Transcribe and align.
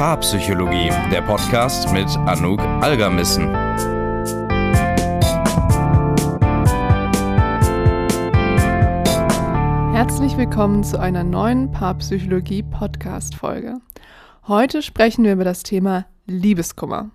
Paarpsychologie, 0.00 0.88
der 1.12 1.20
Podcast 1.20 1.92
mit 1.92 2.08
Anouk 2.26 2.58
Algermissen. 2.80 3.50
Herzlich 9.92 10.38
willkommen 10.38 10.84
zu 10.84 10.98
einer 10.98 11.22
neuen 11.22 11.70
Paarpsychologie-Podcast-Folge. 11.72 13.82
Heute 14.48 14.80
sprechen 14.80 15.24
wir 15.24 15.34
über 15.34 15.44
das 15.44 15.64
Thema 15.64 16.06
Liebeskummer. 16.26 17.10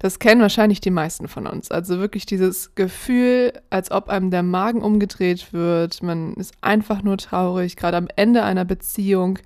Das 0.00 0.18
kennen 0.18 0.40
wahrscheinlich 0.40 0.80
die 0.80 0.90
meisten 0.90 1.28
von 1.28 1.46
uns. 1.46 1.70
Also 1.70 2.00
wirklich 2.00 2.26
dieses 2.26 2.74
Gefühl, 2.74 3.52
als 3.70 3.92
ob 3.92 4.08
einem 4.08 4.32
der 4.32 4.42
Magen 4.42 4.82
umgedreht 4.82 5.52
wird. 5.52 6.02
Man 6.02 6.34
ist 6.34 6.54
einfach 6.60 7.04
nur 7.04 7.18
traurig. 7.18 7.76
Gerade 7.76 7.98
am 7.98 8.08
Ende 8.16 8.42
einer 8.42 8.64
Beziehung 8.64 9.38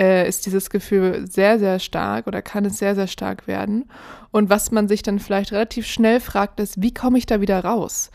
äh, 0.00 0.26
ist 0.26 0.46
dieses 0.46 0.70
Gefühl 0.70 1.30
sehr, 1.30 1.58
sehr 1.58 1.78
stark 1.78 2.26
oder 2.26 2.40
kann 2.40 2.64
es 2.64 2.78
sehr, 2.78 2.94
sehr 2.94 3.06
stark 3.06 3.46
werden. 3.46 3.84
Und 4.30 4.48
was 4.48 4.70
man 4.70 4.88
sich 4.88 5.02
dann 5.02 5.18
vielleicht 5.18 5.52
relativ 5.52 5.86
schnell 5.86 6.20
fragt, 6.20 6.58
ist, 6.58 6.80
wie 6.80 6.94
komme 6.94 7.18
ich 7.18 7.26
da 7.26 7.42
wieder 7.42 7.62
raus? 7.62 8.10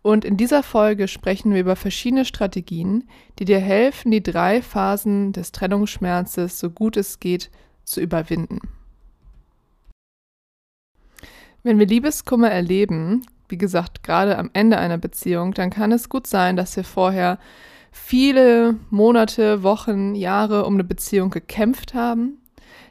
Und 0.00 0.24
in 0.24 0.36
dieser 0.36 0.62
Folge 0.62 1.08
sprechen 1.08 1.52
wir 1.52 1.60
über 1.60 1.76
verschiedene 1.76 2.24
Strategien, 2.24 3.04
die 3.38 3.44
dir 3.44 3.58
helfen, 3.58 4.12
die 4.12 4.22
drei 4.22 4.62
Phasen 4.62 5.32
des 5.32 5.52
Trennungsschmerzes 5.52 6.58
so 6.58 6.70
gut 6.70 6.96
es 6.96 7.20
geht 7.20 7.50
zu 7.84 8.00
überwinden. 8.00 8.60
Wenn 11.62 11.78
wir 11.78 11.86
Liebeskummer 11.86 12.50
erleben, 12.50 13.26
wie 13.48 13.58
gesagt, 13.58 14.04
gerade 14.04 14.38
am 14.38 14.50
Ende 14.52 14.78
einer 14.78 14.98
Beziehung, 14.98 15.52
dann 15.52 15.70
kann 15.70 15.92
es 15.92 16.08
gut 16.08 16.26
sein, 16.28 16.56
dass 16.56 16.76
wir 16.76 16.84
vorher 16.84 17.38
viele 17.96 18.76
Monate, 18.90 19.62
Wochen, 19.62 20.14
Jahre 20.14 20.64
um 20.64 20.74
eine 20.74 20.84
Beziehung 20.84 21.30
gekämpft 21.30 21.94
haben, 21.94 22.38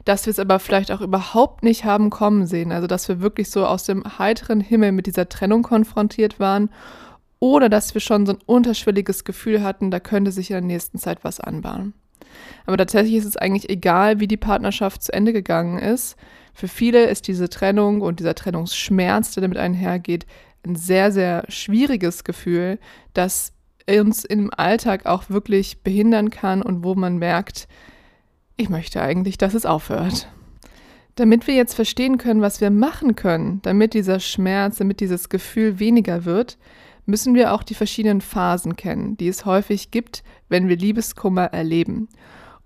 dass 0.04 0.26
wir 0.26 0.30
es 0.30 0.38
aber 0.38 0.58
vielleicht 0.58 0.90
auch 0.90 1.00
überhaupt 1.00 1.62
nicht 1.62 1.84
haben 1.84 2.10
kommen 2.10 2.46
sehen, 2.46 2.70
also 2.70 2.86
dass 2.86 3.08
wir 3.08 3.20
wirklich 3.20 3.50
so 3.50 3.64
aus 3.64 3.84
dem 3.84 4.18
heiteren 4.18 4.60
Himmel 4.60 4.92
mit 4.92 5.06
dieser 5.06 5.28
Trennung 5.28 5.62
konfrontiert 5.62 6.38
waren 6.38 6.70
oder 7.38 7.68
dass 7.68 7.94
wir 7.94 8.00
schon 8.00 8.26
so 8.26 8.32
ein 8.32 8.38
unterschwelliges 8.44 9.24
Gefühl 9.24 9.62
hatten, 9.62 9.90
da 9.90 10.00
könnte 10.00 10.32
sich 10.32 10.50
in 10.50 10.54
der 10.54 10.60
nächsten 10.60 10.98
Zeit 10.98 11.22
was 11.22 11.40
anbahnen. 11.40 11.94
Aber 12.66 12.76
tatsächlich 12.76 13.14
ist 13.14 13.24
es 13.24 13.36
eigentlich 13.36 13.70
egal, 13.70 14.20
wie 14.20 14.28
die 14.28 14.36
Partnerschaft 14.36 15.02
zu 15.02 15.12
Ende 15.12 15.32
gegangen 15.32 15.78
ist. 15.78 16.16
Für 16.52 16.68
viele 16.68 17.04
ist 17.06 17.28
diese 17.28 17.48
Trennung 17.48 18.02
und 18.02 18.20
dieser 18.20 18.34
Trennungsschmerz, 18.34 19.32
der 19.32 19.42
damit 19.42 19.58
einhergeht, 19.58 20.26
ein 20.66 20.76
sehr, 20.76 21.12
sehr 21.12 21.44
schwieriges 21.48 22.24
Gefühl, 22.24 22.78
das 23.14 23.52
uns 23.88 24.24
im 24.24 24.50
Alltag 24.54 25.06
auch 25.06 25.30
wirklich 25.30 25.82
behindern 25.82 26.30
kann 26.30 26.62
und 26.62 26.84
wo 26.84 26.94
man 26.94 27.18
merkt, 27.18 27.68
ich 28.56 28.68
möchte 28.68 29.00
eigentlich, 29.00 29.38
dass 29.38 29.54
es 29.54 29.66
aufhört. 29.66 30.28
Damit 31.14 31.46
wir 31.46 31.54
jetzt 31.54 31.74
verstehen 31.74 32.18
können, 32.18 32.42
was 32.42 32.60
wir 32.60 32.70
machen 32.70 33.16
können, 33.16 33.60
damit 33.62 33.94
dieser 33.94 34.20
Schmerz, 34.20 34.76
damit 34.78 35.00
dieses 35.00 35.28
Gefühl 35.28 35.78
weniger 35.78 36.24
wird, 36.24 36.58
müssen 37.06 37.34
wir 37.34 37.52
auch 37.52 37.62
die 37.62 37.74
verschiedenen 37.74 38.20
Phasen 38.20 38.76
kennen, 38.76 39.16
die 39.16 39.28
es 39.28 39.46
häufig 39.46 39.90
gibt, 39.90 40.24
wenn 40.48 40.68
wir 40.68 40.76
Liebeskummer 40.76 41.44
erleben. 41.44 42.08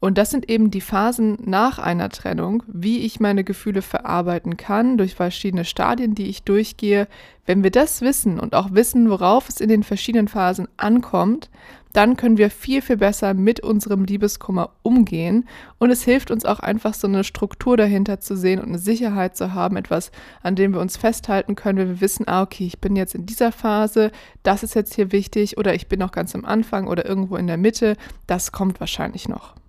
Und 0.01 0.17
das 0.17 0.31
sind 0.31 0.49
eben 0.49 0.71
die 0.71 0.81
Phasen 0.81 1.37
nach 1.45 1.79
einer 1.79 2.09
Trennung, 2.09 2.63
wie 2.67 3.01
ich 3.01 3.21
meine 3.21 3.45
Gefühle 3.45 3.83
verarbeiten 3.83 4.57
kann 4.57 4.97
durch 4.97 5.15
verschiedene 5.15 5.67
Stadien, 5.67 6.15
die 6.15 6.27
ich 6.27 6.43
durchgehe. 6.43 7.07
Wenn 7.45 7.63
wir 7.63 7.71
das 7.71 8.01
wissen 8.01 8.41
und 8.41 8.55
auch 8.55 8.73
wissen, 8.73 9.11
worauf 9.11 9.51
es 9.51 9.61
in 9.61 9.69
den 9.69 9.83
verschiedenen 9.83 10.29
Phasen 10.29 10.69
ankommt, 10.79 11.51
dann 11.93 12.17
können 12.17 12.39
wir 12.39 12.51
viel, 12.51 12.81
viel 12.81 12.97
besser 12.97 13.35
mit 13.35 13.61
unserem 13.61 14.05
Liebeskummer 14.05 14.71
umgehen. 14.83 15.47
Und 15.79 15.91
es 15.91 16.03
hilft 16.03 16.31
uns 16.31 16.47
auch 16.47 16.61
einfach 16.61 16.95
so 16.95 17.07
eine 17.07 17.25
Struktur 17.25 17.77
dahinter 17.77 18.21
zu 18.21 18.37
sehen 18.37 18.61
und 18.61 18.69
eine 18.69 18.79
Sicherheit 18.79 19.37
zu 19.37 19.53
haben, 19.53 19.77
etwas, 19.77 20.13
an 20.43 20.55
dem 20.55 20.73
wir 20.73 20.81
uns 20.81 20.97
festhalten 20.97 21.57
können, 21.57 21.79
wenn 21.79 21.89
wir 21.89 22.01
wissen, 22.01 22.27
ah, 22.29 22.43
okay, 22.43 22.67
ich 22.67 22.79
bin 22.79 22.97
jetzt 22.97 23.15
in 23.15 23.27
dieser 23.27 23.53
Phase, 23.53 24.13
das 24.45 24.63
ist 24.63 24.75
jetzt 24.75 24.95
hier 24.95 25.13
wichtig 25.13 25.59
oder 25.59 25.75
ich 25.75 25.89
bin 25.89 25.99
noch 25.99 26.13
ganz 26.13 26.35
am 26.35 26.45
Anfang 26.45 26.87
oder 26.87 27.05
irgendwo 27.05 27.37
in 27.37 27.49
der 27.49 27.59
Mitte, 27.59 27.97
das 28.27 28.53
kommt 28.53 28.81
wahrscheinlich 28.81 29.29
noch. 29.29 29.60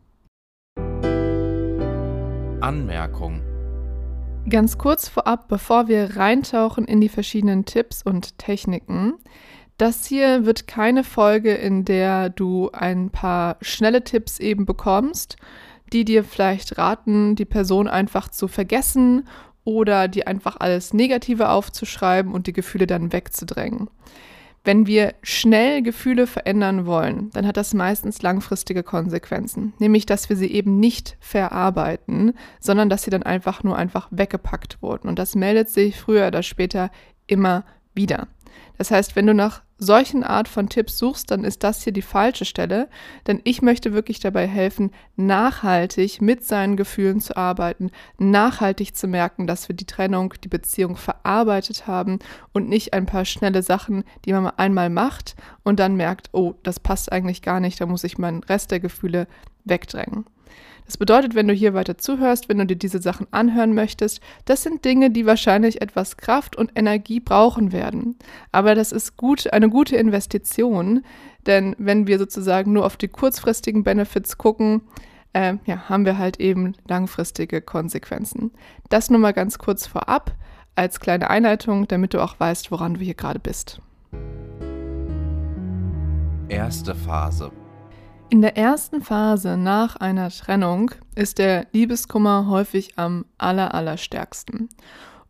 Anmerkung. 2.62 3.42
Ganz 4.50 4.78
kurz 4.78 5.10
vorab, 5.10 5.48
bevor 5.48 5.88
wir 5.88 6.16
reintauchen 6.16 6.86
in 6.86 7.02
die 7.02 7.10
verschiedenen 7.10 7.66
Tipps 7.66 8.04
und 8.04 8.38
Techniken. 8.38 9.14
Das 9.78 10.06
hier 10.06 10.46
wird 10.46 10.68
keine 10.68 11.04
Folge, 11.04 11.54
in 11.54 11.86
der 11.86 12.30
du 12.30 12.70
ein 12.72 13.10
paar 13.10 13.58
schnelle 13.62 14.04
Tipps 14.04 14.40
eben 14.40 14.66
bekommst, 14.66 15.38
die 15.92 16.06
dir 16.06 16.24
vielleicht 16.24 16.78
raten, 16.78 17.36
die 17.36 17.46
Person 17.46 17.88
einfach 17.88 18.30
zu 18.30 18.48
vergessen 18.48 19.28
oder 19.64 20.08
dir 20.08 20.28
einfach 20.28 20.58
alles 20.60 20.94
Negative 20.94 21.50
aufzuschreiben 21.50 22.34
und 22.34 22.48
die 22.48 22.54
Gefühle 22.54 22.88
dann 22.88 23.12
wegzudrängen. 23.12 23.90
Wenn 24.64 24.86
wir 24.86 25.16
schnell 25.24 25.82
Gefühle 25.82 26.28
verändern 26.28 26.86
wollen, 26.86 27.32
dann 27.32 27.48
hat 27.48 27.58
das 27.58 27.74
meistens 27.74 28.22
langfristige 28.22 28.84
Konsequenzen, 28.84 29.74
nämlich 29.80 30.06
dass 30.06 30.30
wir 30.30 30.36
sie 30.36 30.52
eben 30.52 30.80
nicht 30.80 31.18
verarbeiten, 31.20 32.34
sondern 32.60 32.88
dass 32.88 33.02
sie 33.04 33.10
dann 33.10 33.24
einfach 33.24 33.64
nur 33.64 33.76
einfach 33.76 34.08
weggepackt 34.12 34.82
wurden. 34.82 35.08
Und 35.10 35.18
das 35.18 35.34
meldet 35.34 35.70
sich 35.70 36.00
früher 36.00 36.28
oder 36.28 36.44
später 36.44 36.92
immer 37.26 37.64
wieder. 37.96 38.28
Das 38.78 38.92
heißt, 38.92 39.16
wenn 39.16 39.28
du 39.28 39.34
nach 39.34 39.64
solchen 39.84 40.24
Art 40.24 40.48
von 40.48 40.70
Tipps 40.70 41.00
suchst, 41.00 41.32
dann 41.32 41.44
ist 41.44 41.64
das 41.64 41.84
hier 41.84 41.92
die 41.92 42.04
falsche 42.04 42.46
Stelle, 42.46 42.88
denn 43.26 43.42
ich 43.44 43.64
möchte 43.64 43.94
wirklich 43.94 44.20
dabei 44.20 44.48
helfen, 44.48 44.92
nachhaltig 45.16 46.22
mit 46.22 46.46
seinen 46.46 46.78
Gefühlen 46.78 47.20
zu 47.20 47.36
arbeiten, 47.36 47.90
nachhaltig 48.20 48.96
zu 48.96 49.08
merken, 49.08 49.48
dass 49.48 49.68
wir 49.68 49.76
die 49.76 49.88
Trennung, 49.88 50.36
die 50.44 50.50
Beziehung 50.50 50.98
verarbeitet 50.98 51.88
haben 51.88 52.20
und 52.54 52.70
nicht 52.70 52.94
ein 52.94 53.08
paar 53.08 53.26
schnelle 53.26 53.64
Sachen, 53.64 54.04
die 54.26 54.34
man 54.34 54.46
einmal 54.46 54.92
macht 54.92 55.36
und 55.64 55.80
dann 55.80 55.96
merkt, 55.96 56.30
oh, 56.32 56.54
das 56.62 56.80
passt 56.80 57.12
eigentlich 57.12 57.42
gar 57.42 57.60
nicht, 57.60 57.82
da 57.82 57.88
muss 57.88 58.04
ich 58.04 58.20
meinen 58.20 58.44
Rest 58.44 58.70
der 58.70 58.80
Gefühle 58.80 59.28
wegdrängen. 59.66 60.26
Das 60.86 60.98
bedeutet, 60.98 61.36
wenn 61.36 61.48
du 61.48 61.54
hier 61.54 61.74
weiter 61.74 61.98
zuhörst, 61.98 62.50
wenn 62.50 62.58
du 62.58 62.66
dir 62.66 62.76
diese 62.76 63.02
Sachen 63.02 63.28
anhören 63.32 63.74
möchtest, 63.74 64.20
das 64.46 64.64
sind 64.64 64.84
Dinge, 64.84 65.10
die 65.10 65.26
wahrscheinlich 65.26 65.82
etwas 65.82 66.18
Kraft 66.18 66.56
und 66.56 66.72
Energie 66.76 67.20
brauchen 67.20 67.72
werden. 67.72 68.18
Aber 68.52 68.76
das 68.76 68.92
ist 68.92 69.16
gut, 69.16 69.52
eine 69.54 69.70
gute 69.70 69.96
Investition, 69.96 71.04
denn 71.48 71.76
wenn 71.78 72.08
wir 72.08 72.20
sozusagen 72.20 72.74
nur 72.74 72.86
auf 72.86 72.98
die 72.98 73.08
kurzfristigen 73.08 73.84
Benefits 73.84 74.38
gucken, 74.38 74.82
äh, 75.34 75.56
ja, 75.66 75.90
haben 75.90 76.06
wir 76.06 76.18
halt 76.18 76.40
eben 76.40 76.74
langfristige 76.88 77.62
Konsequenzen. 77.62 78.52
Das 78.90 79.10
nur 79.10 79.20
mal 79.20 79.32
ganz 79.32 79.58
kurz 79.58 79.88
vorab 79.88 80.36
als 80.76 81.00
kleine 81.00 81.30
Einleitung, 81.30 81.88
damit 81.88 82.14
du 82.14 82.22
auch 82.22 82.40
weißt, 82.40 82.72
woran 82.72 82.96
du 82.96 83.00
hier 83.00 83.14
gerade 83.14 83.40
bist. 83.40 83.82
Erste 86.50 86.96
Phase. 86.96 87.52
In 88.32 88.40
der 88.40 88.56
ersten 88.56 89.02
Phase 89.02 89.58
nach 89.58 89.98
einer 89.98 90.30
Trennung 90.30 90.92
ist 91.16 91.38
der 91.38 91.68
Liebeskummer 91.74 92.48
häufig 92.48 92.98
am 92.98 93.26
aller, 93.38 93.74
allerstärksten. 93.74 94.70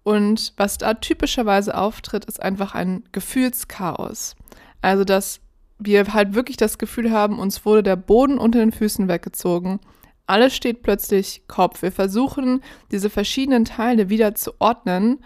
Und 0.03 0.53
was 0.55 0.77
da 0.77 0.93
typischerweise 0.93 1.75
auftritt, 1.75 2.25
ist 2.25 2.39
einfach 2.39 2.75
ein 2.75 3.03
Gefühlschaos. 3.11 4.35
Also, 4.83 5.03
dass 5.03 5.41
wir 5.79 6.13
halt 6.13 6.35
wirklich 6.35 6.57
das 6.57 6.77
Gefühl 6.77 7.09
haben, 7.09 7.39
uns 7.39 7.65
wurde 7.65 7.81
der 7.81 7.95
Boden 7.95 8.37
unter 8.37 8.59
den 8.59 8.71
Füßen 8.71 9.07
weggezogen. 9.07 9.79
Alles 10.27 10.55
steht 10.55 10.83
plötzlich 10.83 11.47
Kopf. 11.47 11.81
Wir 11.81 11.91
versuchen, 11.91 12.61
diese 12.91 13.09
verschiedenen 13.09 13.65
Teile 13.65 14.09
wieder 14.09 14.35
zu 14.35 14.51
ordnen 14.59 15.23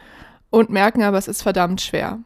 und 0.50 0.69
merken 0.69 1.03
aber, 1.03 1.18
es 1.18 1.28
ist 1.28 1.41
verdammt 1.41 1.81
schwer. 1.81 2.19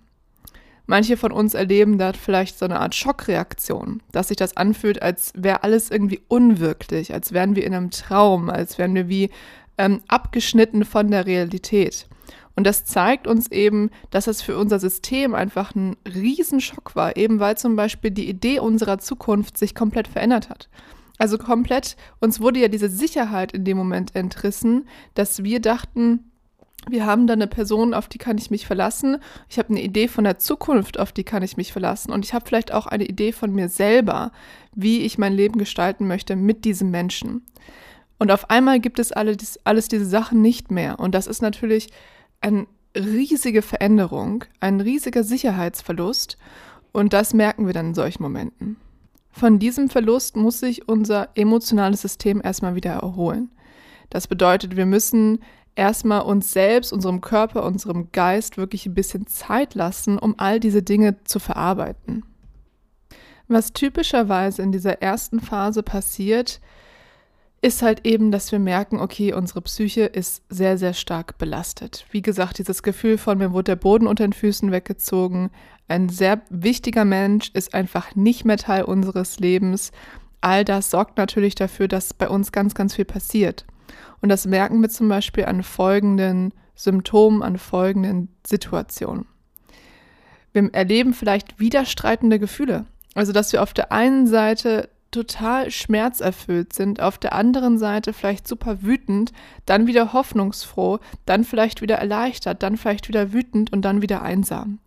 Manche 0.90 1.18
von 1.18 1.32
uns 1.32 1.54
erleben 1.54 2.00
da 2.00 2.14
vielleicht 2.14 2.58
so 2.58 2.66
eine 2.66 2.80
Art 2.80 2.96
Schockreaktion, 2.96 4.02
dass 4.12 4.30
sich 4.30 4.38
das 4.38 4.58
anfühlt, 4.58 5.04
als 5.04 5.32
wäre 5.36 5.62
alles 5.62 5.92
irgendwie 5.92 6.20
unwirklich, 6.28 7.14
als 7.14 7.32
wären 7.32 7.56
wir 7.56 7.64
in 7.64 7.76
einem 7.76 7.92
Traum, 7.92 8.50
als 8.50 8.80
wären 8.80 8.96
wir 8.96 9.08
wie 9.08 9.30
ähm, 9.78 10.02
abgeschnitten 10.08 10.86
von 10.86 11.12
der 11.12 11.28
Realität. 11.28 12.08
Und 12.56 12.64
das 12.64 12.86
zeigt 12.86 13.28
uns 13.28 13.52
eben, 13.52 13.92
dass 14.10 14.26
es 14.26 14.42
für 14.42 14.58
unser 14.58 14.80
System 14.80 15.36
einfach 15.36 15.76
ein 15.76 15.96
Riesenschock 16.08 16.96
war, 16.96 17.16
eben 17.18 17.40
weil 17.40 17.56
zum 17.56 17.76
Beispiel 17.76 18.10
die 18.10 18.28
Idee 18.28 18.58
unserer 18.58 18.98
Zukunft 18.98 19.60
sich 19.60 19.76
komplett 19.76 20.08
verändert 20.08 20.50
hat. 20.50 20.70
Also 21.20 21.38
komplett, 21.38 21.98
uns 22.20 22.42
wurde 22.42 22.62
ja 22.62 22.68
diese 22.68 22.90
Sicherheit 22.90 23.52
in 23.52 23.64
dem 23.64 23.78
Moment 23.78 24.16
entrissen, 24.16 24.88
dass 25.14 25.44
wir 25.44 25.60
dachten, 25.60 26.29
wir 26.88 27.06
haben 27.06 27.28
da 27.28 27.34
eine 27.34 27.48
Person, 27.48 27.94
auf 27.94 28.08
die 28.08 28.18
kann 28.18 28.38
ich 28.38 28.52
mich 28.52 28.66
verlassen. 28.66 29.18
Ich 29.50 29.60
habe 29.60 29.70
eine 29.70 29.82
Idee 29.82 30.08
von 30.08 30.24
der 30.24 30.40
Zukunft, 30.40 31.00
auf 31.00 31.12
die 31.12 31.24
kann 31.24 31.44
ich 31.44 31.58
mich 31.58 31.72
verlassen. 31.72 32.12
Und 32.12 32.26
ich 32.26 32.34
habe 32.34 32.46
vielleicht 32.48 32.74
auch 32.74 32.88
eine 32.88 33.06
Idee 33.06 33.32
von 33.32 33.54
mir 33.54 33.70
selber, 33.70 34.32
wie 34.74 35.02
ich 35.02 35.18
mein 35.18 35.34
Leben 35.34 35.58
gestalten 35.58 36.08
möchte 36.08 36.36
mit 36.36 36.66
diesem 36.66 36.90
Menschen. 36.90 37.46
Und 38.18 38.32
auf 38.32 38.50
einmal 38.50 38.80
gibt 38.80 39.00
es 39.00 39.12
alles, 39.12 39.60
alles 39.66 39.88
diese 39.88 40.06
Sachen 40.06 40.42
nicht 40.42 40.72
mehr. 40.72 41.00
Und 41.00 41.16
das 41.16 41.28
ist 41.28 41.42
natürlich 41.42 41.90
eine 42.42 42.66
riesige 42.96 43.62
Veränderung, 43.62 44.46
ein 44.60 44.82
riesiger 44.82 45.24
Sicherheitsverlust. 45.24 46.38
Und 46.92 47.14
das 47.14 47.34
merken 47.34 47.66
wir 47.66 47.74
dann 47.74 47.88
in 47.88 47.94
solchen 47.94 48.24
Momenten. 48.24 48.78
Von 49.32 49.60
diesem 49.60 49.90
Verlust 49.90 50.36
muss 50.36 50.60
sich 50.60 50.90
unser 50.90 51.30
emotionales 51.36 52.02
System 52.02 52.42
erstmal 52.44 52.76
wieder 52.76 52.92
erholen. 52.92 53.50
Das 54.10 54.28
bedeutet, 54.28 54.76
wir 54.76 54.88
müssen 54.88 55.40
erstmal 55.80 56.22
uns 56.22 56.52
selbst, 56.52 56.92
unserem 56.92 57.22
Körper, 57.22 57.64
unserem 57.64 58.12
Geist 58.12 58.58
wirklich 58.58 58.86
ein 58.86 58.94
bisschen 58.94 59.26
Zeit 59.28 59.76
lassen, 59.76 60.20
um 60.20 60.36
all 60.38 60.60
diese 60.60 60.84
Dinge 60.84 61.24
zu 61.24 61.40
verarbeiten. 61.40 62.24
Was 63.48 63.74
typischerweise 63.74 64.62
in 64.62 64.72
dieser 64.72 65.02
ersten 65.02 65.40
Phase 65.40 65.82
passiert, 65.82 66.60
ist 67.62 67.82
halt 67.82 68.06
eben, 68.06 68.30
dass 68.32 68.52
wir 68.52 68.60
merken, 68.60 69.00
okay, 69.00 69.34
unsere 69.34 69.62
Psyche 69.62 70.04
ist 70.04 70.44
sehr, 70.50 70.78
sehr 70.78 70.94
stark 70.94 71.38
belastet. 71.38 72.06
Wie 72.12 72.22
gesagt, 72.22 72.60
dieses 72.60 72.84
Gefühl 72.84 73.18
von 73.18 73.38
mir 73.38 73.52
wurde 73.52 73.72
der 73.72 73.76
Boden 73.78 74.06
unter 74.06 74.26
den 74.26 74.34
Füßen 74.34 74.72
weggezogen. 74.72 75.50
Ein 75.88 76.10
sehr 76.10 76.42
wichtiger 76.50 77.06
Mensch 77.06 77.52
ist 77.54 77.74
einfach 77.74 78.16
nicht 78.16 78.46
mehr 78.46 78.58
Teil 78.58 78.84
unseres 78.84 79.40
Lebens. 79.40 79.92
All 80.42 80.64
das 80.64 80.92
sorgt 80.92 81.18
natürlich 81.18 81.56
dafür, 81.56 81.88
dass 81.88 82.14
bei 82.14 82.30
uns 82.30 82.52
ganz, 82.52 82.76
ganz 82.76 82.96
viel 82.96 83.06
passiert. 83.06 83.66
Und 84.22 84.30
das 84.30 84.46
merken 84.46 84.82
wir 84.82 84.90
zum 84.90 85.10
Beispiel 85.10 85.46
an 85.46 85.64
folgenden 85.64 86.54
Symptomen, 86.76 87.44
an 87.44 87.58
folgenden 87.58 88.30
Situationen. 88.46 89.26
Wir 90.54 90.74
erleben 90.74 91.14
vielleicht 91.14 91.60
widerstreitende 91.60 92.40
Gefühle. 92.40 92.86
Also, 93.16 93.32
dass 93.32 93.54
wir 93.54 93.62
auf 93.64 93.74
der 93.74 93.92
einen 93.92 94.28
Seite 94.28 94.90
total 95.12 95.72
schmerzerfüllt 95.72 96.74
sind, 96.74 97.02
auf 97.02 97.18
der 97.18 97.34
anderen 97.34 97.78
Seite 97.78 98.14
vielleicht 98.14 98.48
super 98.48 98.84
wütend, 98.84 99.32
dann 99.66 99.88
wieder 99.88 100.14
hoffnungsfroh, 100.14 101.00
dann 101.26 101.44
vielleicht 101.44 101.82
wieder 101.82 101.96
erleichtert, 101.96 102.64
dann 102.64 102.78
vielleicht 102.78 103.08
wieder 103.08 103.34
wütend 103.34 103.74
und 103.74 103.84
dann 103.84 104.02
wieder 104.02 104.22
einsam. 104.22 104.80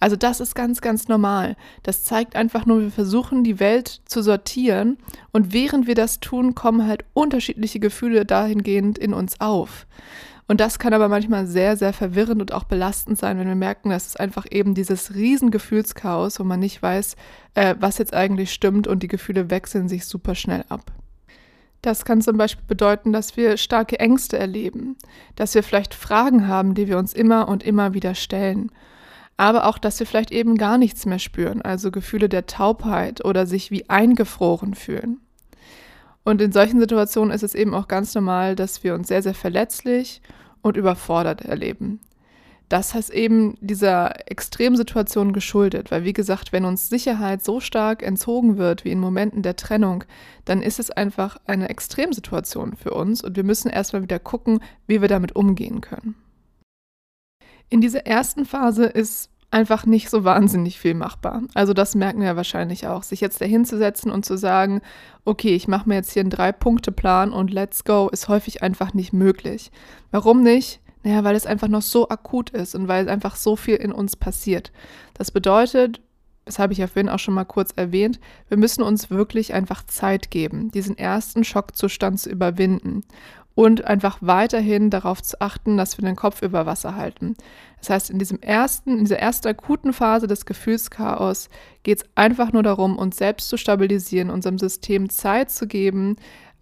Also 0.00 0.16
das 0.16 0.40
ist 0.40 0.54
ganz, 0.54 0.80
ganz 0.80 1.08
normal. 1.08 1.56
Das 1.82 2.04
zeigt 2.04 2.34
einfach 2.34 2.64
nur, 2.64 2.80
wir 2.80 2.90
versuchen 2.90 3.44
die 3.44 3.60
Welt 3.60 4.00
zu 4.06 4.22
sortieren 4.22 4.96
und 5.32 5.52
während 5.52 5.86
wir 5.86 5.94
das 5.94 6.20
tun, 6.20 6.54
kommen 6.54 6.86
halt 6.86 7.04
unterschiedliche 7.12 7.80
Gefühle 7.80 8.24
dahingehend 8.24 8.98
in 8.98 9.12
uns 9.12 9.40
auf. 9.40 9.86
Und 10.50 10.58
das 10.58 10.80
kann 10.80 10.92
aber 10.92 11.08
manchmal 11.08 11.46
sehr, 11.46 11.76
sehr 11.76 11.92
verwirrend 11.92 12.40
und 12.40 12.52
auch 12.52 12.64
belastend 12.64 13.16
sein, 13.16 13.38
wenn 13.38 13.46
wir 13.46 13.54
merken, 13.54 13.90
dass 13.90 14.08
es 14.08 14.16
einfach 14.16 14.46
eben 14.50 14.74
dieses 14.74 15.14
Riesengefühlschaos, 15.14 16.40
wo 16.40 16.42
man 16.42 16.58
nicht 16.58 16.82
weiß, 16.82 17.14
äh, 17.54 17.76
was 17.78 17.98
jetzt 17.98 18.12
eigentlich 18.12 18.52
stimmt 18.52 18.88
und 18.88 19.04
die 19.04 19.06
Gefühle 19.06 19.48
wechseln 19.48 19.88
sich 19.88 20.06
super 20.06 20.34
schnell 20.34 20.64
ab. 20.68 20.90
Das 21.82 22.04
kann 22.04 22.20
zum 22.20 22.36
Beispiel 22.36 22.64
bedeuten, 22.66 23.12
dass 23.12 23.36
wir 23.36 23.58
starke 23.58 24.00
Ängste 24.00 24.40
erleben, 24.40 24.96
dass 25.36 25.54
wir 25.54 25.62
vielleicht 25.62 25.94
Fragen 25.94 26.48
haben, 26.48 26.74
die 26.74 26.88
wir 26.88 26.98
uns 26.98 27.12
immer 27.12 27.46
und 27.46 27.62
immer 27.62 27.94
wieder 27.94 28.16
stellen, 28.16 28.72
aber 29.36 29.66
auch, 29.66 29.78
dass 29.78 30.00
wir 30.00 30.06
vielleicht 30.08 30.32
eben 30.32 30.56
gar 30.56 30.78
nichts 30.78 31.06
mehr 31.06 31.20
spüren, 31.20 31.62
also 31.62 31.92
Gefühle 31.92 32.28
der 32.28 32.46
Taubheit 32.46 33.24
oder 33.24 33.46
sich 33.46 33.70
wie 33.70 33.88
eingefroren 33.88 34.74
fühlen. 34.74 35.20
Und 36.24 36.40
in 36.40 36.52
solchen 36.52 36.80
Situationen 36.80 37.34
ist 37.34 37.42
es 37.42 37.54
eben 37.54 37.74
auch 37.74 37.88
ganz 37.88 38.14
normal, 38.14 38.54
dass 38.54 38.84
wir 38.84 38.94
uns 38.94 39.08
sehr, 39.08 39.22
sehr 39.22 39.34
verletzlich 39.34 40.20
und 40.62 40.76
überfordert 40.76 41.42
erleben. 41.42 42.00
Das 42.70 42.94
heißt 42.94 43.10
eben 43.10 43.58
dieser 43.60 44.30
Extremsituation 44.30 45.32
geschuldet, 45.32 45.90
weil 45.90 46.04
wie 46.04 46.12
gesagt, 46.12 46.52
wenn 46.52 46.64
uns 46.64 46.88
Sicherheit 46.88 47.42
so 47.42 47.58
stark 47.58 48.00
entzogen 48.00 48.58
wird 48.58 48.84
wie 48.84 48.92
in 48.92 49.00
Momenten 49.00 49.42
der 49.42 49.56
Trennung, 49.56 50.04
dann 50.44 50.62
ist 50.62 50.78
es 50.78 50.92
einfach 50.92 51.38
eine 51.46 51.68
Extremsituation 51.68 52.76
für 52.76 52.94
uns 52.94 53.24
und 53.24 53.34
wir 53.34 53.42
müssen 53.42 53.70
erstmal 53.70 54.02
wieder 54.02 54.20
gucken, 54.20 54.60
wie 54.86 55.00
wir 55.00 55.08
damit 55.08 55.34
umgehen 55.34 55.80
können. 55.80 56.14
In 57.70 57.80
dieser 57.80 58.06
ersten 58.06 58.44
Phase 58.44 58.84
ist 58.84 59.30
einfach 59.50 59.84
nicht 59.84 60.10
so 60.10 60.24
wahnsinnig 60.24 60.78
viel 60.78 60.94
machbar. 60.94 61.42
Also 61.54 61.72
das 61.72 61.94
merken 61.94 62.20
wir 62.20 62.36
wahrscheinlich 62.36 62.86
auch. 62.86 63.02
Sich 63.02 63.20
jetzt 63.20 63.40
dahinzusetzen 63.40 64.10
und 64.10 64.24
zu 64.24 64.38
sagen, 64.38 64.80
okay, 65.24 65.54
ich 65.54 65.68
mache 65.68 65.88
mir 65.88 65.96
jetzt 65.96 66.12
hier 66.12 66.20
einen 66.20 66.30
Drei-Punkte-Plan 66.30 67.32
und 67.32 67.50
let's 67.50 67.84
go, 67.84 68.08
ist 68.08 68.28
häufig 68.28 68.62
einfach 68.62 68.94
nicht 68.94 69.12
möglich. 69.12 69.72
Warum 70.10 70.42
nicht? 70.42 70.80
Naja, 71.02 71.24
weil 71.24 71.34
es 71.34 71.46
einfach 71.46 71.68
noch 71.68 71.82
so 71.82 72.08
akut 72.08 72.50
ist 72.50 72.74
und 72.74 72.86
weil 72.86 73.08
einfach 73.08 73.36
so 73.36 73.56
viel 73.56 73.76
in 73.76 73.92
uns 73.92 74.16
passiert. 74.16 74.70
Das 75.14 75.30
bedeutet, 75.30 76.00
das 76.44 76.58
habe 76.58 76.72
ich 76.72 76.78
ja 76.78 76.86
vorhin 76.86 77.08
auch 77.08 77.18
schon 77.18 77.34
mal 77.34 77.44
kurz 77.44 77.72
erwähnt, 77.74 78.20
wir 78.48 78.56
müssen 78.56 78.82
uns 78.82 79.10
wirklich 79.10 79.54
einfach 79.54 79.84
Zeit 79.86 80.30
geben, 80.30 80.70
diesen 80.70 80.98
ersten 80.98 81.44
Schockzustand 81.44 82.20
zu 82.20 82.30
überwinden 82.30 83.02
und 83.60 83.84
einfach 83.84 84.16
weiterhin 84.22 84.88
darauf 84.88 85.20
zu 85.22 85.38
achten, 85.38 85.76
dass 85.76 85.98
wir 85.98 86.02
den 86.06 86.16
Kopf 86.16 86.40
über 86.40 86.64
Wasser 86.64 86.96
halten. 86.96 87.36
Das 87.78 87.90
heißt, 87.90 88.08
in 88.08 88.18
diesem 88.18 88.40
ersten, 88.40 88.92
in 88.96 89.04
dieser 89.04 89.18
ersten 89.18 89.48
akuten 89.48 89.92
Phase 89.92 90.26
des 90.26 90.46
Gefühlschaos 90.46 91.50
geht 91.82 91.98
es 91.98 92.08
einfach 92.14 92.54
nur 92.54 92.62
darum, 92.62 92.96
uns 92.96 93.18
selbst 93.18 93.50
zu 93.50 93.58
stabilisieren, 93.58 94.30
unserem 94.30 94.56
System 94.56 95.10
Zeit 95.10 95.50
zu 95.50 95.66
geben, 95.66 96.16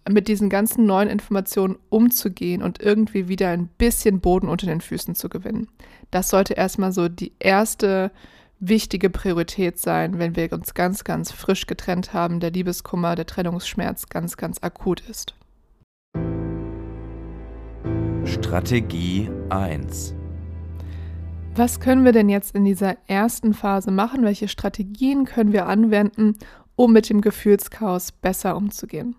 mit 0.09 0.27
diesen 0.27 0.49
ganzen 0.49 0.85
neuen 0.85 1.07
Informationen 1.07 1.77
umzugehen 1.87 2.61
und 2.61 2.81
irgendwie 2.81 3.29
wieder 3.29 3.47
ein 3.47 3.69
bisschen 3.77 4.19
Boden 4.19 4.49
unter 4.49 4.67
den 4.67 4.81
Füßen 4.81 5.15
zu 5.15 5.29
gewinnen. 5.29 5.69
Das 6.11 6.27
sollte 6.27 6.55
erstmal 6.55 6.91
so 6.91 7.07
die 7.07 7.31
erste 7.39 8.11
wichtige 8.59 9.09
Priorität 9.09 9.79
sein, 9.79 10.19
wenn 10.19 10.35
wir 10.35 10.51
uns 10.51 10.73
ganz, 10.73 11.05
ganz 11.05 11.31
frisch 11.31 11.65
getrennt 11.65 12.11
haben, 12.11 12.41
der 12.41 12.51
Liebeskummer, 12.51 13.15
der 13.15 13.25
Trennungsschmerz 13.25 14.09
ganz, 14.09 14.35
ganz 14.35 14.61
akut 14.61 14.99
ist. 14.99 15.38
Strategie 18.29 19.27
1 19.49 20.13
Was 21.55 21.79
können 21.79 22.05
wir 22.05 22.11
denn 22.11 22.29
jetzt 22.29 22.55
in 22.55 22.63
dieser 22.63 22.95
ersten 23.07 23.55
Phase 23.55 23.89
machen? 23.89 24.23
Welche 24.23 24.47
Strategien 24.47 25.25
können 25.25 25.51
wir 25.51 25.65
anwenden, 25.65 26.35
um 26.75 26.93
mit 26.93 27.09
dem 27.09 27.21
Gefühlschaos 27.21 28.11
besser 28.11 28.55
umzugehen? 28.55 29.15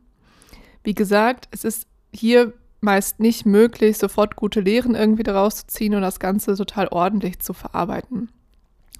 Wie 0.85 0.95
gesagt, 0.95 1.49
es 1.51 1.65
ist 1.65 1.89
hier 2.15 2.53
meist 2.81 3.19
nicht 3.19 3.47
möglich, 3.47 3.99
sofort 3.99 4.37
gute 4.37 4.61
Lehren 4.61 4.95
irgendwie 4.95 5.25
daraus 5.25 5.56
zu 5.56 5.67
ziehen 5.67 5.95
und 5.97 6.03
das 6.03 6.21
Ganze 6.21 6.55
total 6.55 6.87
ordentlich 6.89 7.41
zu 7.41 7.53
verarbeiten. 7.53 8.31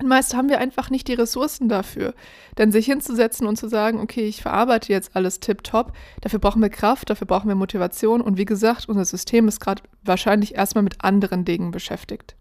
Meist 0.06 0.35
haben 0.35 0.49
wir 0.49 0.58
einfach 0.58 0.91
nicht 0.91 1.08
die 1.08 1.14
Ressourcen 1.14 1.69
dafür. 1.69 2.14
Denn 2.58 2.73
sich 2.73 2.87
hinzusetzen 2.87 3.47
und 3.47 3.56
zu 3.56 3.69
sagen, 3.69 4.00
okay, 4.00 4.26
ich 4.26 4.43
verarbeite 4.43 4.93
jetzt 4.93 5.14
alles 5.14 5.41
tipptopp, 5.41 5.93
dafür 6.20 6.38
brauchen 6.38 6.62
wir 6.62 6.70
Kraft, 6.70 7.11
dafür 7.11 7.26
brauchen 7.26 7.49
wir 7.49 7.55
Motivation. 7.55 8.20
Und 8.20 8.37
wie 8.37 8.44
gesagt, 8.44 8.88
unser 8.88 9.05
System 9.05 9.49
ist 9.49 9.61
gerade 9.61 9.82
wahrscheinlich 10.02 10.55
erstmal 10.55 10.85
mit 10.85 11.05
anderen 11.05 11.44
Dingen 11.44 11.70
beschäftigt. 11.70 12.37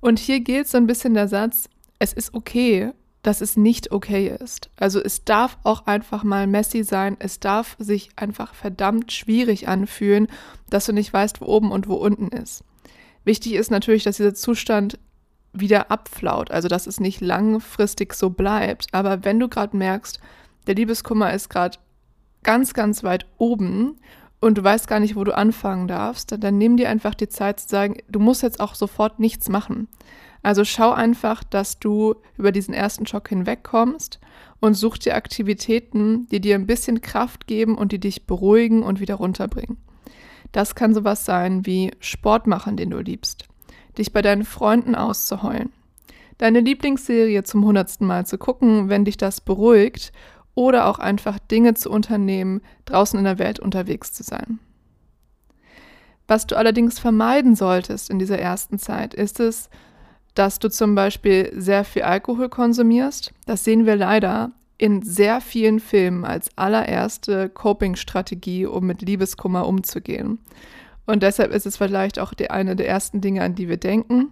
Und 0.00 0.18
hier 0.18 0.40
gilt 0.40 0.68
so 0.68 0.78
ein 0.78 0.86
bisschen 0.86 1.14
der 1.14 1.28
Satz, 1.28 1.68
es 1.98 2.12
ist 2.12 2.34
okay, 2.34 2.92
dass 3.22 3.40
es 3.40 3.56
nicht 3.56 3.92
okay 3.92 4.34
ist. 4.40 4.70
Also 4.76 5.00
es 5.00 5.24
darf 5.24 5.58
auch 5.62 5.86
einfach 5.86 6.24
mal 6.24 6.46
messy 6.46 6.84
sein, 6.84 7.16
es 7.18 7.38
darf 7.38 7.76
sich 7.78 8.10
einfach 8.16 8.54
verdammt 8.54 9.12
schwierig 9.12 9.68
anfühlen, 9.68 10.28
dass 10.70 10.86
du 10.86 10.92
nicht 10.92 11.12
weißt, 11.12 11.40
wo 11.40 11.46
oben 11.46 11.70
und 11.70 11.86
wo 11.88 11.96
unten 11.96 12.28
ist. 12.28 12.64
Wichtig 13.24 13.54
ist 13.54 13.70
natürlich, 13.70 14.04
dass 14.04 14.16
dieser 14.16 14.34
Zustand 14.34 14.98
wieder 15.52 15.90
abflaut, 15.90 16.50
also 16.50 16.68
dass 16.68 16.86
es 16.86 17.00
nicht 17.00 17.20
langfristig 17.20 18.14
so 18.14 18.30
bleibt. 18.30 18.86
Aber 18.92 19.24
wenn 19.24 19.40
du 19.40 19.48
gerade 19.48 19.76
merkst, 19.76 20.20
der 20.66 20.74
Liebeskummer 20.74 21.32
ist 21.32 21.48
gerade 21.48 21.78
ganz, 22.42 22.74
ganz 22.74 23.02
weit 23.02 23.26
oben 23.38 23.96
und 24.40 24.58
du 24.58 24.64
weißt 24.64 24.88
gar 24.88 25.00
nicht, 25.00 25.16
wo 25.16 25.24
du 25.24 25.36
anfangen 25.36 25.88
darfst, 25.88 26.32
dann, 26.32 26.40
dann 26.40 26.58
nimm 26.58 26.76
dir 26.76 26.88
einfach 26.88 27.14
die 27.14 27.28
Zeit 27.28 27.60
zu 27.60 27.68
sagen, 27.68 27.98
du 28.08 28.20
musst 28.20 28.42
jetzt 28.42 28.60
auch 28.60 28.74
sofort 28.74 29.18
nichts 29.18 29.48
machen. 29.48 29.88
Also 30.42 30.64
schau 30.64 30.92
einfach, 30.92 31.44
dass 31.44 31.78
du 31.78 32.14
über 32.38 32.50
diesen 32.50 32.72
ersten 32.72 33.06
Schock 33.06 33.28
hinwegkommst 33.28 34.20
und 34.60 34.74
such 34.74 34.96
dir 34.96 35.14
Aktivitäten, 35.14 36.28
die 36.28 36.40
dir 36.40 36.54
ein 36.54 36.66
bisschen 36.66 37.02
Kraft 37.02 37.46
geben 37.46 37.76
und 37.76 37.92
die 37.92 37.98
dich 38.00 38.26
beruhigen 38.26 38.82
und 38.82 39.00
wieder 39.00 39.16
runterbringen. 39.16 39.76
Das 40.52 40.74
kann 40.74 40.94
sowas 40.94 41.26
sein 41.26 41.66
wie 41.66 41.92
Sport 42.00 42.46
machen, 42.46 42.76
den 42.76 42.90
du 42.90 43.00
liebst 43.00 43.49
dich 44.00 44.12
bei 44.12 44.22
deinen 44.22 44.44
Freunden 44.44 44.94
auszuheulen, 44.94 45.72
deine 46.38 46.60
Lieblingsserie 46.60 47.44
zum 47.44 47.64
hundertsten 47.64 48.06
Mal 48.06 48.26
zu 48.26 48.38
gucken, 48.38 48.88
wenn 48.88 49.04
dich 49.04 49.16
das 49.16 49.40
beruhigt, 49.40 50.12
oder 50.54 50.86
auch 50.86 50.98
einfach 50.98 51.38
Dinge 51.38 51.74
zu 51.74 51.90
unternehmen, 51.90 52.60
draußen 52.84 53.18
in 53.18 53.24
der 53.24 53.38
Welt 53.38 53.60
unterwegs 53.60 54.12
zu 54.12 54.22
sein. 54.22 54.58
Was 56.26 56.46
du 56.46 56.56
allerdings 56.56 56.98
vermeiden 56.98 57.54
solltest 57.54 58.10
in 58.10 58.18
dieser 58.18 58.38
ersten 58.38 58.78
Zeit, 58.78 59.14
ist 59.14 59.40
es, 59.40 59.70
dass 60.34 60.58
du 60.58 60.68
zum 60.68 60.94
Beispiel 60.94 61.52
sehr 61.56 61.84
viel 61.84 62.02
Alkohol 62.02 62.48
konsumierst. 62.48 63.32
Das 63.46 63.64
sehen 63.64 63.86
wir 63.86 63.96
leider 63.96 64.52
in 64.78 65.02
sehr 65.02 65.40
vielen 65.40 65.80
Filmen 65.80 66.24
als 66.24 66.50
allererste 66.56 67.48
Coping-Strategie, 67.48 68.66
um 68.66 68.86
mit 68.86 69.02
Liebeskummer 69.02 69.66
umzugehen. 69.66 70.38
Und 71.10 71.24
deshalb 71.24 71.52
ist 71.52 71.66
es 71.66 71.76
vielleicht 71.76 72.20
auch 72.20 72.34
die, 72.34 72.50
eine 72.50 72.76
der 72.76 72.88
ersten 72.88 73.20
Dinge, 73.20 73.42
an 73.42 73.56
die 73.56 73.68
wir 73.68 73.78
denken. 73.78 74.30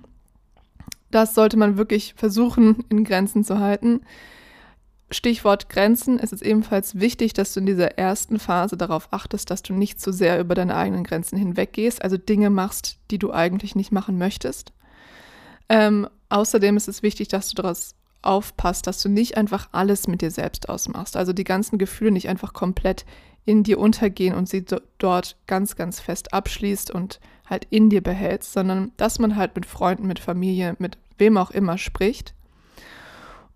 Das 1.11 1.35
sollte 1.35 1.57
man 1.57 1.77
wirklich 1.77 2.15
versuchen, 2.17 2.85
in 2.89 3.03
Grenzen 3.03 3.43
zu 3.43 3.59
halten. 3.59 4.03
Stichwort 5.11 5.69
Grenzen. 5.69 6.21
Es 6.21 6.33
ist 6.33 6.43
ebenfalls 6.43 7.01
wichtig, 7.01 7.33
dass 7.33 7.53
du 7.53 7.61
in 7.61 7.67
dieser 7.67 7.99
ersten 7.99 8.39
Phase 8.39 8.77
darauf 8.77 9.09
achtest, 9.11 9.51
dass 9.51 9.63
du 9.63 9.73
nicht 9.73 10.01
zu 10.01 10.13
sehr 10.13 10.39
über 10.39 10.55
deine 10.55 10.77
eigenen 10.77 11.03
Grenzen 11.03 11.37
hinweggehst, 11.37 12.01
also 12.01 12.17
Dinge 12.17 12.49
machst, 12.49 12.99
die 13.11 13.19
du 13.19 13.33
eigentlich 13.33 13.75
nicht 13.75 13.91
machen 13.91 14.17
möchtest. 14.17 14.73
Ähm, 15.69 16.07
außerdem 16.29 16.77
ist 16.77 16.87
es 16.87 17.03
wichtig, 17.03 17.27
dass 17.27 17.49
du 17.49 17.57
daraus 17.61 17.97
aufpasst, 18.23 18.87
dass 18.87 19.03
du 19.03 19.09
nicht 19.09 19.37
einfach 19.37 19.69
alles 19.73 20.07
mit 20.07 20.23
dir 20.23 20.31
selbst 20.31 20.69
ausmachst, 20.69 21.17
also 21.17 21.33
die 21.33 21.45
ganzen 21.45 21.79
Gefühle 21.79 22.13
nicht 22.13 22.29
einfach 22.29 22.53
komplett 22.53 23.05
in 23.49 23.63
dir 23.63 23.79
untergehen 23.79 24.35
und 24.35 24.47
sie 24.47 24.63
dort 24.99 25.37
ganz, 25.47 25.75
ganz 25.75 26.01
fest 26.01 26.35
abschließt 26.35 26.91
und 26.91 27.19
halt 27.49 27.67
in 27.71 27.89
dir 27.89 28.03
behältst, 28.03 28.53
sondern 28.53 28.93
dass 28.99 29.19
man 29.19 29.37
halt 29.37 29.57
mit 29.57 29.65
Freunden, 29.65 30.07
mit 30.07 30.19
Familie, 30.19 30.77
mit 30.79 30.99
wem 31.17 31.39
auch 31.39 31.51
immer 31.51 31.79
spricht. 31.79 32.35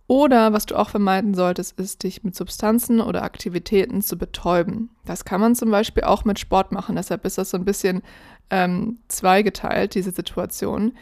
Oder 0.06 0.54
was 0.54 0.64
du 0.64 0.76
auch 0.76 0.88
vermeiden 0.88 1.34
solltest, 1.34 1.78
ist, 1.78 2.04
dich 2.04 2.24
mit 2.24 2.34
Substanzen 2.34 3.02
oder 3.02 3.22
Aktivitäten 3.22 4.00
zu 4.00 4.16
betäuben. 4.16 4.88
Das 5.04 5.26
kann 5.26 5.42
man 5.42 5.54
zum 5.54 5.70
Beispiel 5.70 6.04
auch 6.04 6.24
mit 6.24 6.38
Sport 6.38 6.72
machen, 6.72 6.96
deshalb 6.96 7.26
ist 7.26 7.36
das 7.36 7.50
so 7.50 7.58
ein 7.58 7.66
bisschen 7.66 8.00
ähm, 8.48 8.98
zweigeteilt, 9.08 9.94
diese 9.94 10.12
Situation. 10.12 10.92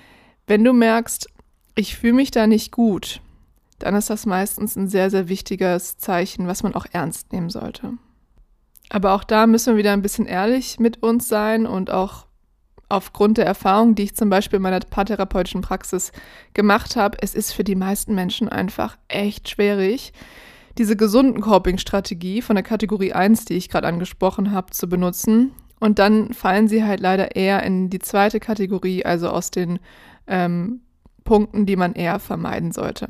Wenn 0.49 0.65
du 0.65 0.73
merkst, 0.73 1.29
ich 1.77 1.97
fühle 1.97 2.15
mich 2.15 2.33
da 2.33 2.49
nicht 2.49 2.73
gut, 2.73 3.21
dann 3.79 3.95
ist 3.95 4.11
das 4.11 4.27
meistens 4.27 4.75
ein 4.75 4.89
sehr, 4.89 5.11
sehr 5.11 5.29
wichtiges 5.29 5.97
Zeichen, 5.97 6.49
was 6.49 6.65
man 6.65 6.75
auch 6.75 6.87
ernst 6.91 7.33
nehmen 7.33 7.51
sollte. 7.51 7.93
Aber 8.91 9.15
auch 9.15 9.25
da 9.25 9.47
müssen 9.47 9.75
wir 9.75 9.79
wieder 9.79 9.93
ein 9.93 10.03
bisschen 10.03 10.27
ehrlich 10.27 10.79
mit 10.79 11.03
uns 11.03 11.29
sein 11.29 11.65
und 11.67 11.91
auch 11.91 12.27
aufgrund 12.91 13.39
der 13.39 13.47
Erfahrung, 13.47 13.95
die 13.95 14.03
ich 14.03 14.17
zum 14.17 14.29
Beispiel 14.29 14.57
in 14.57 14.63
meiner 14.63 14.81
paartherapeutischen 14.81 15.63
Praxis 15.63 16.13
gemacht 16.55 16.97
habe, 16.97 17.17
es 17.23 17.35
ist 17.35 17.53
für 17.53 17.65
die 17.65 17.77
meisten 17.77 18.15
Menschen 18.15 18.49
einfach 18.49 18.99
echt 19.07 19.49
schwierig, 19.49 20.13
diese 20.77 20.97
gesunden 20.97 21.41
Coping-Strategie 21.41 22.43
von 22.43 22.57
der 22.57 22.65
Kategorie 22.65 23.13
1, 23.13 23.45
die 23.45 23.55
ich 23.55 23.69
gerade 23.69 23.87
angesprochen 23.87 24.51
habe, 24.51 24.73
zu 24.73 24.89
benutzen. 24.89 25.53
Und 25.79 25.99
dann 25.99 26.35
fallen 26.35 26.69
sie 26.69 26.85
halt 26.85 27.01
leider 27.01 27.37
eher 27.37 27.63
in 27.63 27.91
die 27.91 28.01
zweite 28.01 28.41
Kategorie, 28.41 29.05
also 29.05 29.31
aus 29.31 29.51
den 29.51 29.79
ähm, 30.27 30.81
Punkten, 31.25 31.65
die 31.65 31.77
man 31.77 31.95
eher 31.95 32.19
vermeiden 32.19 32.73
sollte. 32.73 33.09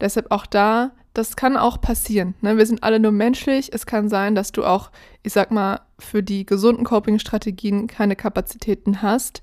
Deshalb 0.00 0.30
auch 0.30 0.46
da, 0.46 0.92
das 1.18 1.34
kann 1.34 1.56
auch 1.56 1.80
passieren. 1.80 2.34
Ne? 2.42 2.56
Wir 2.56 2.64
sind 2.64 2.84
alle 2.84 3.00
nur 3.00 3.10
menschlich. 3.10 3.72
Es 3.72 3.86
kann 3.86 4.08
sein, 4.08 4.36
dass 4.36 4.52
du 4.52 4.64
auch, 4.64 4.90
ich 5.24 5.32
sag 5.32 5.50
mal, 5.50 5.80
für 5.98 6.22
die 6.22 6.46
gesunden 6.46 6.84
Coping-Strategien 6.84 7.88
keine 7.88 8.14
Kapazitäten 8.14 9.02
hast. 9.02 9.42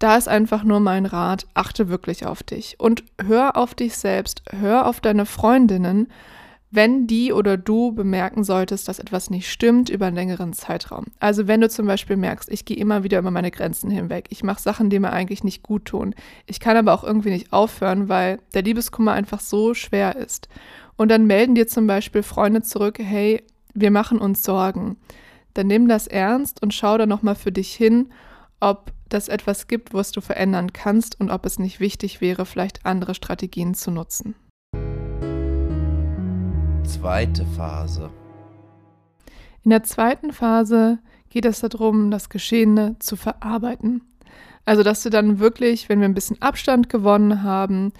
Da 0.00 0.16
ist 0.16 0.26
einfach 0.26 0.64
nur 0.64 0.80
mein 0.80 1.06
Rat, 1.06 1.46
achte 1.54 1.88
wirklich 1.88 2.26
auf 2.26 2.42
dich 2.42 2.74
und 2.80 3.04
hör 3.24 3.56
auf 3.56 3.74
dich 3.74 3.96
selbst, 3.96 4.42
hör 4.50 4.86
auf 4.86 5.00
deine 5.00 5.26
Freundinnen 5.26 6.08
wenn 6.70 7.08
die 7.08 7.32
oder 7.32 7.56
du 7.56 7.92
bemerken 7.92 8.44
solltest, 8.44 8.86
dass 8.86 9.00
etwas 9.00 9.28
nicht 9.28 9.50
stimmt 9.50 9.88
über 9.88 10.06
einen 10.06 10.14
längeren 10.14 10.52
Zeitraum. 10.52 11.06
Also 11.18 11.48
wenn 11.48 11.60
du 11.60 11.68
zum 11.68 11.86
Beispiel 11.86 12.16
merkst, 12.16 12.50
ich 12.50 12.64
gehe 12.64 12.76
immer 12.76 13.02
wieder 13.02 13.18
über 13.18 13.32
meine 13.32 13.50
Grenzen 13.50 13.90
hinweg, 13.90 14.26
ich 14.30 14.44
mache 14.44 14.62
Sachen, 14.62 14.88
die 14.88 15.00
mir 15.00 15.12
eigentlich 15.12 15.42
nicht 15.42 15.64
gut 15.64 15.86
tun, 15.86 16.14
ich 16.46 16.60
kann 16.60 16.76
aber 16.76 16.94
auch 16.94 17.02
irgendwie 17.02 17.30
nicht 17.30 17.52
aufhören, 17.52 18.08
weil 18.08 18.38
der 18.54 18.62
Liebeskummer 18.62 19.12
einfach 19.12 19.40
so 19.40 19.74
schwer 19.74 20.14
ist. 20.14 20.48
Und 20.96 21.10
dann 21.10 21.26
melden 21.26 21.56
dir 21.56 21.66
zum 21.66 21.86
Beispiel 21.88 22.22
Freunde 22.22 22.62
zurück, 22.62 22.98
hey, 23.00 23.42
wir 23.74 23.90
machen 23.90 24.18
uns 24.18 24.44
Sorgen. 24.44 24.96
Dann 25.54 25.66
nimm 25.66 25.88
das 25.88 26.06
ernst 26.06 26.62
und 26.62 26.72
schau 26.72 26.96
da 26.98 27.06
nochmal 27.06 27.34
für 27.34 27.52
dich 27.52 27.74
hin, 27.74 28.12
ob 28.60 28.92
das 29.08 29.26
etwas 29.26 29.66
gibt, 29.66 29.92
was 29.92 30.12
du 30.12 30.20
verändern 30.20 30.72
kannst 30.72 31.18
und 31.18 31.30
ob 31.30 31.46
es 31.46 31.58
nicht 31.58 31.80
wichtig 31.80 32.20
wäre, 32.20 32.46
vielleicht 32.46 32.86
andere 32.86 33.16
Strategien 33.16 33.74
zu 33.74 33.90
nutzen 33.90 34.36
zweite 36.90 37.46
Phase. 37.56 38.10
In 39.62 39.70
der 39.70 39.84
zweiten 39.84 40.32
Phase 40.32 40.98
geht 41.28 41.44
es 41.44 41.60
darum, 41.60 42.10
das 42.10 42.30
Geschehene 42.30 42.96
zu 42.98 43.14
verarbeiten. 43.14 44.02
Also, 44.64 44.82
dass 44.82 45.02
du 45.02 45.10
dann 45.10 45.38
wirklich, 45.38 45.88
wenn 45.88 46.00
wir 46.00 46.08
ein 46.08 46.14
bisschen 46.14 46.42
Abstand 46.42 46.88
gewonnen 46.88 47.44
haben 47.44 47.92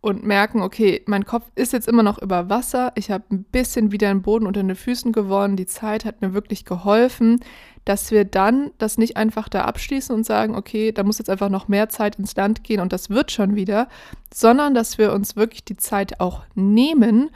und 0.00 0.24
merken, 0.24 0.62
okay, 0.62 1.02
mein 1.06 1.24
Kopf 1.24 1.50
ist 1.56 1.72
jetzt 1.72 1.88
immer 1.88 2.04
noch 2.04 2.22
über 2.22 2.48
Wasser, 2.48 2.92
ich 2.94 3.10
habe 3.10 3.24
ein 3.32 3.42
bisschen 3.44 3.90
wieder 3.90 4.08
den 4.08 4.22
Boden 4.22 4.46
unter 4.46 4.62
den 4.62 4.76
Füßen 4.76 5.10
gewonnen, 5.10 5.56
die 5.56 5.66
Zeit 5.66 6.04
hat 6.04 6.20
mir 6.20 6.32
wirklich 6.32 6.64
geholfen, 6.64 7.40
dass 7.84 8.12
wir 8.12 8.24
dann 8.24 8.70
das 8.78 8.98
nicht 8.98 9.16
einfach 9.16 9.48
da 9.48 9.64
abschließen 9.64 10.14
und 10.14 10.24
sagen, 10.24 10.54
okay, 10.54 10.92
da 10.92 11.02
muss 11.02 11.18
jetzt 11.18 11.30
einfach 11.30 11.48
noch 11.48 11.66
mehr 11.66 11.88
Zeit 11.88 12.16
ins 12.20 12.36
Land 12.36 12.62
gehen 12.62 12.80
und 12.80 12.92
das 12.92 13.10
wird 13.10 13.32
schon 13.32 13.56
wieder, 13.56 13.88
sondern 14.32 14.74
dass 14.74 14.98
wir 14.98 15.12
uns 15.12 15.34
wirklich 15.34 15.64
die 15.64 15.76
Zeit 15.76 16.20
auch 16.20 16.42
nehmen 16.54 17.30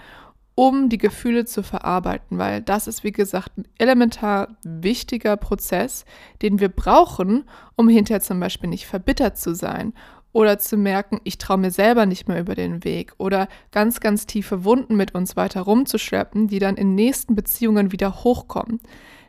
um 0.61 0.91
die 0.91 0.99
Gefühle 0.99 1.47
zu 1.47 1.63
verarbeiten, 1.63 2.37
weil 2.37 2.61
das 2.61 2.87
ist, 2.87 3.03
wie 3.03 3.13
gesagt, 3.13 3.57
ein 3.57 3.65
elementar 3.79 4.59
wichtiger 4.63 5.39
Prozess, 5.39 6.05
den 6.43 6.61
wir 6.61 6.69
brauchen, 6.69 7.45
um 7.77 7.89
hinterher 7.89 8.21
zum 8.21 8.41
Beispiel 8.41 8.69
nicht 8.69 8.85
verbittert 8.85 9.39
zu 9.39 9.55
sein 9.55 9.95
oder 10.33 10.59
zu 10.59 10.77
merken, 10.77 11.19
ich 11.25 11.39
traue 11.39 11.57
mir 11.57 11.71
selber 11.71 12.05
nicht 12.05 12.29
mehr 12.29 12.39
über 12.39 12.55
den 12.55 12.85
Weg 12.85 13.15
oder 13.17 13.49
ganz, 13.73 14.01
ganz 14.01 14.27
tiefe 14.27 14.63
Wunden 14.63 14.97
mit 14.97 15.15
uns 15.15 15.35
weiter 15.35 15.63
rumzuschleppen, 15.63 16.49
die 16.49 16.59
dann 16.59 16.77
in 16.77 16.95
nächsten 16.95 17.35
Beziehungen 17.35 17.91
wieder 17.91 18.23
hochkommen. 18.23 18.81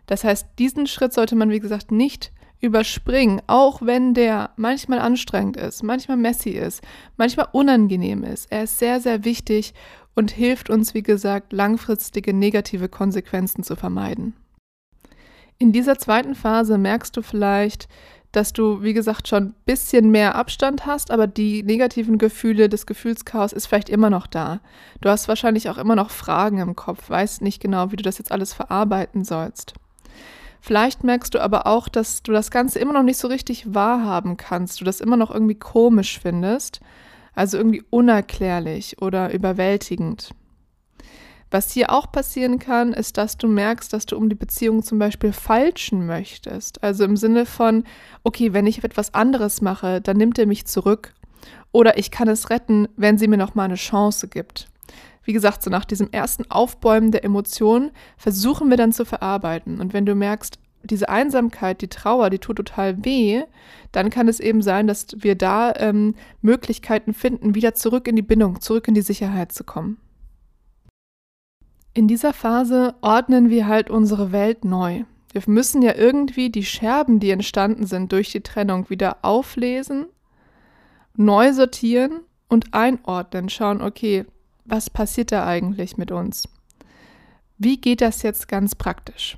Das 0.08 0.26
heißt, 0.26 0.48
diesen 0.60 0.86
Schritt 0.86 1.14
sollte 1.14 1.38
man, 1.38 1.50
wie 1.50 1.62
gesagt, 1.62 1.94
nicht 1.94 2.34
überspringen, 2.62 3.42
auch 3.48 3.82
wenn 3.82 4.14
der 4.14 4.52
manchmal 4.56 5.00
anstrengend 5.00 5.58
ist, 5.58 5.82
manchmal 5.82 6.18
messy 6.18 6.52
ist, 6.52 6.82
manchmal 7.18 7.48
unangenehm 7.52 8.24
ist. 8.24 8.52
Er 8.52 8.64
ist 8.64 8.78
sehr, 8.78 9.00
sehr 9.02 9.26
wichtig 9.26 9.74
und 10.16 10.32
hilft 10.32 10.70
uns, 10.70 10.94
wie 10.94 11.04
gesagt, 11.04 11.54
langfristige 11.54 12.34
negative 12.34 12.90
Konsequenzen 12.90 13.64
zu 13.64 13.76
vermeiden. 13.76 14.34
In 15.58 15.72
dieser 15.72 15.98
zweiten 15.98 16.36
Phase 16.36 16.78
merkst 16.78 17.16
du 17.16 17.22
vielleicht, 17.22 17.88
dass 18.32 18.54
du, 18.54 18.82
wie 18.82 18.94
gesagt, 18.94 19.28
schon 19.28 19.44
ein 19.44 19.56
bisschen 19.66 20.10
mehr 20.10 20.36
Abstand 20.36 20.86
hast, 20.86 21.12
aber 21.12 21.28
die 21.28 21.64
negativen 21.64 22.18
Gefühle, 22.18 22.70
das 22.70 22.86
Gefühlschaos 22.86 23.52
ist 23.54 23.68
vielleicht 23.68 23.90
immer 23.90 24.10
noch 24.10 24.26
da. 24.26 24.62
Du 25.02 25.10
hast 25.10 25.28
wahrscheinlich 25.28 25.70
auch 25.70 25.78
immer 25.78 25.96
noch 25.96 26.10
Fragen 26.10 26.60
im 26.60 26.76
Kopf, 26.76 27.10
weißt 27.10 27.42
nicht 27.42 27.62
genau, 27.62 27.92
wie 27.92 27.98
du 27.98 28.04
das 28.04 28.18
jetzt 28.18 28.32
alles 28.32 28.54
verarbeiten 28.54 29.24
sollst. 29.24 29.74
Vielleicht 30.62 31.04
merkst 31.04 31.34
du 31.34 31.40
aber 31.40 31.68
auch, 31.68 31.90
dass 31.90 32.24
du 32.24 32.32
das 32.32 32.52
Ganze 32.52 32.80
immer 32.80 32.94
noch 32.94 33.04
nicht 33.04 33.18
so 33.18 33.28
richtig 33.28 33.74
wahrhaben 33.74 34.38
kannst, 34.38 34.80
du 34.80 34.86
das 34.86 35.02
immer 35.02 35.18
noch 35.18 35.32
irgendwie 35.32 35.56
komisch 35.56 36.20
findest 36.20 36.82
also 37.34 37.58
irgendwie 37.58 37.84
unerklärlich 37.90 39.02
oder 39.02 39.34
überwältigend. 39.34 40.34
Was 41.52 41.72
hier 41.72 41.92
auch 41.92 42.10
passieren 42.10 42.60
kann, 42.60 42.94
ist, 42.94 43.18
dass 43.18 43.38
du 43.38 43.48
merkst, 43.48 43.92
dass 43.92 44.06
du 44.06 44.16
um 44.16 44.30
die 44.30 44.36
Beziehung 44.36 44.84
zum 44.84 45.00
Beispiel 45.00 45.34
falschen 45.34 46.06
möchtest. 46.06 46.82
Also 46.82 47.04
im 47.04 47.18
Sinne 47.18 47.46
von, 47.46 47.84
okay, 48.24 48.54
wenn 48.54 48.68
ich 48.68 48.84
etwas 48.86 49.14
anderes 49.14 49.60
mache, 49.60 50.00
dann 50.00 50.16
nimmt 50.16 50.40
er 50.40 50.46
mich 50.46 50.66
zurück. 50.66 51.14
Oder 51.74 51.98
ich 51.98 52.10
kann 52.10 52.30
es 52.30 52.50
retten, 52.50 52.88
wenn 52.96 53.18
sie 53.18 53.28
mir 53.28 53.38
noch 53.38 53.54
mal 53.54 53.66
eine 53.66 53.76
Chance 53.76 54.30
gibt. 54.30 54.68
Wie 55.24 55.34
gesagt, 55.34 55.62
so 55.62 55.70
nach 55.70 55.86
diesem 55.86 56.10
ersten 56.12 56.50
Aufbäumen 56.50 57.12
der 57.12 57.26
Emotionen 57.26 57.92
versuchen 58.18 58.70
wir 58.70 58.78
dann 58.78 58.94
zu 58.94 59.04
verarbeiten. 59.04 59.82
Und 59.82 59.94
wenn 59.94 60.06
du 60.06 60.16
merkst, 60.16 60.58
diese 60.84 61.10
Einsamkeit, 61.10 61.82
die 61.82 61.88
Trauer, 61.88 62.30
die 62.30 62.40
tut 62.40 62.58
total 62.58 63.04
weh, 63.06 63.44
dann 63.92 64.10
kann 64.10 64.28
es 64.28 64.40
eben 64.40 64.62
sein, 64.62 64.88
dass 64.88 65.08
wir 65.18 65.36
da 65.36 65.74
ähm, 65.76 66.16
Möglichkeiten 66.42 67.14
finden, 67.14 67.56
wieder 67.56 67.74
zurück 67.74 68.08
in 68.08 68.16
die 68.16 68.22
Bindung, 68.22 68.62
zurück 68.62 68.88
in 68.88 68.94
die 68.94 69.02
Sicherheit 69.02 69.52
zu 69.52 69.64
kommen. 69.64 69.98
In 71.94 72.08
dieser 72.08 72.34
Phase 72.34 72.96
ordnen 73.02 73.50
wir 73.50 73.68
halt 73.68 73.90
unsere 73.90 74.32
Welt 74.32 74.64
neu. 74.64 75.04
Wir 75.34 75.42
müssen 75.46 75.82
ja 75.82 75.96
irgendwie 75.96 76.50
die 76.50 76.64
Scherben, 76.64 77.20
die 77.20 77.32
entstanden 77.32 77.86
sind 77.86 78.12
durch 78.12 78.32
die 78.32 78.42
Trennung, 78.42 78.90
wieder 78.90 79.18
auflesen, 79.24 80.06
neu 81.16 81.54
sortieren 81.54 82.22
und 82.48 82.74
einordnen, 82.74 83.50
schauen, 83.50 83.82
okay, 83.82 84.26
was 84.66 84.90
passiert 84.90 85.32
da 85.32 85.46
eigentlich 85.46 85.98
mit 85.98 86.12
uns? 86.12 86.48
Wie 87.58 87.80
geht 87.80 88.02
das 88.02 88.24
jetzt 88.24 88.48
ganz 88.48 88.76
praktisch? 88.76 89.38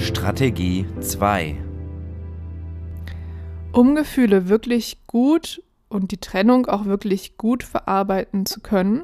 Strategie 0.00 0.86
2 1.00 1.56
Um 3.72 3.94
Gefühle 3.94 4.48
wirklich 4.48 5.06
gut 5.06 5.62
und 5.90 6.10
die 6.10 6.16
Trennung 6.16 6.64
auch 6.66 6.86
wirklich 6.86 7.36
gut 7.36 7.62
verarbeiten 7.62 8.46
zu 8.46 8.60
können, 8.60 9.02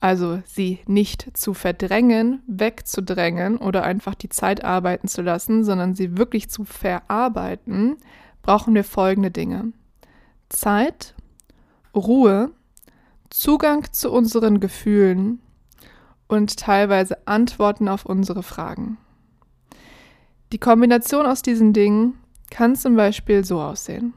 also 0.00 0.40
sie 0.46 0.80
nicht 0.86 1.36
zu 1.36 1.52
verdrängen, 1.52 2.42
wegzudrängen 2.46 3.58
oder 3.58 3.84
einfach 3.84 4.14
die 4.14 4.30
Zeit 4.30 4.64
arbeiten 4.64 5.08
zu 5.08 5.20
lassen, 5.20 5.62
sondern 5.62 5.94
sie 5.94 6.16
wirklich 6.16 6.48
zu 6.48 6.64
verarbeiten, 6.64 7.96
brauchen 8.40 8.74
wir 8.74 8.84
folgende 8.84 9.30
Dinge. 9.30 9.72
Zeit, 10.48 11.14
Ruhe, 11.94 12.50
Zugang 13.28 13.92
zu 13.92 14.10
unseren 14.10 14.58
Gefühlen 14.58 15.40
und 16.28 16.56
teilweise 16.56 17.26
Antworten 17.26 17.88
auf 17.88 18.06
unsere 18.06 18.42
Fragen. 18.42 18.96
Die 20.52 20.58
Kombination 20.58 21.24
aus 21.24 21.40
diesen 21.40 21.72
Dingen 21.72 22.18
kann 22.50 22.76
zum 22.76 22.94
Beispiel 22.94 23.42
so 23.42 23.58
aussehen. 23.58 24.12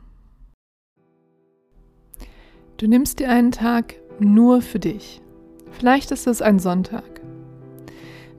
Du 2.76 2.88
nimmst 2.88 3.20
dir 3.20 3.30
einen 3.30 3.52
Tag 3.52 3.96
nur 4.20 4.62
für 4.62 4.80
dich. 4.80 5.22
Vielleicht 5.72 6.12
ist 6.12 6.28
es 6.28 6.42
ein 6.42 6.60
Sonntag. 6.60 7.22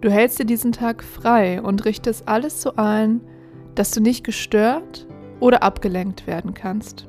Du 0.02 0.10
hältst 0.10 0.38
dir 0.38 0.44
diesen 0.44 0.72
Tag 0.72 1.02
frei 1.02 1.62
und 1.62 1.86
richtest 1.86 2.28
alles 2.28 2.60
so 2.60 2.76
ein, 2.76 3.22
dass 3.74 3.92
du 3.92 4.02
nicht 4.02 4.24
gestört 4.24 5.06
oder 5.40 5.62
abgelenkt 5.62 6.26
werden 6.26 6.52
kannst. 6.52 7.08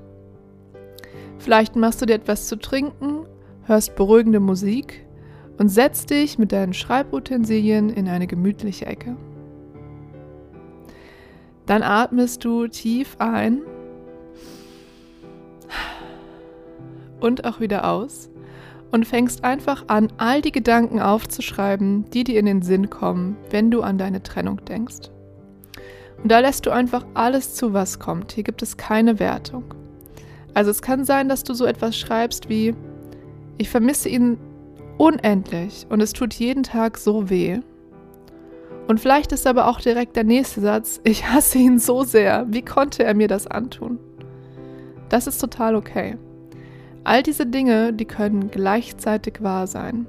Vielleicht 1.37 1.75
machst 1.75 2.01
du 2.01 2.05
dir 2.05 2.15
etwas 2.15 2.47
zu 2.47 2.57
trinken, 2.57 3.25
hörst 3.63 3.97
beruhigende 3.97 4.39
Musik 4.39 5.05
und 5.57 5.67
setz 5.67 6.05
dich 6.05 6.39
mit 6.39 6.53
deinen 6.53 6.73
Schreibutensilien 6.73 7.89
in 7.89 8.07
eine 8.07 8.25
gemütliche 8.27 8.85
Ecke. 8.85 9.17
Dann 11.67 11.83
atmest 11.83 12.43
du 12.43 12.67
tief 12.67 13.15
ein 13.19 13.61
und 17.19 17.45
auch 17.45 17.59
wieder 17.59 17.89
aus 17.89 18.29
und 18.91 19.05
fängst 19.05 19.43
einfach 19.43 19.83
an, 19.87 20.11
all 20.17 20.41
die 20.41 20.53
Gedanken 20.53 21.01
aufzuschreiben, 21.01 22.09
die 22.11 22.23
dir 22.23 22.39
in 22.39 22.45
den 22.45 22.61
Sinn 22.61 22.89
kommen, 22.89 23.37
wenn 23.49 23.69
du 23.69 23.81
an 23.81 23.97
deine 23.97 24.23
Trennung 24.23 24.63
denkst. 24.65 25.11
Und 26.23 26.31
da 26.31 26.39
lässt 26.39 26.65
du 26.65 26.71
einfach 26.71 27.05
alles 27.13 27.53
zu, 27.53 27.73
was 27.73 27.99
kommt. 27.99 28.31
Hier 28.31 28.43
gibt 28.43 28.61
es 28.61 28.77
keine 28.77 29.19
Wertung. 29.19 29.65
Also 30.53 30.71
es 30.71 30.81
kann 30.81 31.03
sein, 31.05 31.29
dass 31.29 31.43
du 31.43 31.53
so 31.53 31.65
etwas 31.65 31.97
schreibst 31.97 32.49
wie, 32.49 32.73
ich 33.57 33.69
vermisse 33.69 34.09
ihn 34.09 34.37
unendlich 34.97 35.85
und 35.89 36.01
es 36.01 36.13
tut 36.13 36.33
jeden 36.33 36.63
Tag 36.63 36.97
so 36.97 37.29
weh. 37.29 37.59
Und 38.87 38.99
vielleicht 38.99 39.33
ist 39.33 39.45
aber 39.45 39.67
auch 39.67 39.81
direkt 39.81 40.15
der 40.15 40.23
nächste 40.23 40.61
Satz, 40.61 41.01
ich 41.03 41.27
hasse 41.29 41.57
ihn 41.57 41.77
so 41.77 42.03
sehr, 42.03 42.45
wie 42.49 42.63
konnte 42.63 43.03
er 43.03 43.13
mir 43.13 43.27
das 43.27 43.45
antun? 43.45 43.99
Das 45.09 45.27
ist 45.27 45.39
total 45.39 45.75
okay. 45.75 46.17
All 47.03 47.23
diese 47.23 47.45
Dinge, 47.45 47.93
die 47.93 48.05
können 48.05 48.49
gleichzeitig 48.49 49.41
wahr 49.41 49.67
sein. 49.67 50.07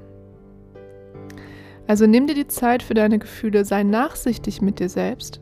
Also 1.87 2.05
nimm 2.05 2.27
dir 2.27 2.35
die 2.35 2.47
Zeit 2.47 2.83
für 2.83 2.93
deine 2.93 3.19
Gefühle, 3.19 3.65
sei 3.65 3.83
nachsichtig 3.83 4.61
mit 4.61 4.79
dir 4.79 4.89
selbst. 4.89 5.41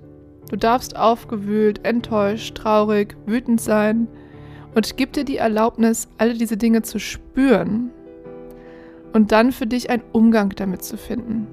Du 0.49 0.55
darfst 0.55 0.95
aufgewühlt, 0.95 1.85
enttäuscht, 1.85 2.55
traurig, 2.55 3.17
wütend 3.25 3.59
sein 3.59 4.07
und 4.73 4.95
gib 4.97 5.13
dir 5.13 5.25
die 5.25 5.37
Erlaubnis, 5.37 6.07
alle 6.17 6.35
diese 6.35 6.55
Dinge 6.55 6.83
zu 6.83 6.99
spüren 6.99 7.91
und 9.13 9.31
dann 9.31 9.51
für 9.51 9.67
dich 9.67 9.89
einen 9.89 10.03
Umgang 10.13 10.51
damit 10.55 10.83
zu 10.83 10.95
finden. 10.97 11.47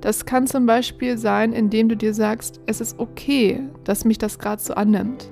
Das 0.00 0.26
kann 0.26 0.46
zum 0.46 0.66
Beispiel 0.66 1.18
sein, 1.18 1.52
indem 1.52 1.88
du 1.88 1.96
dir 1.96 2.14
sagst, 2.14 2.60
es 2.66 2.80
ist 2.80 2.98
okay, 2.98 3.60
dass 3.84 4.04
mich 4.04 4.18
das 4.18 4.38
gerade 4.38 4.62
so 4.62 4.74
annimmt. 4.74 5.30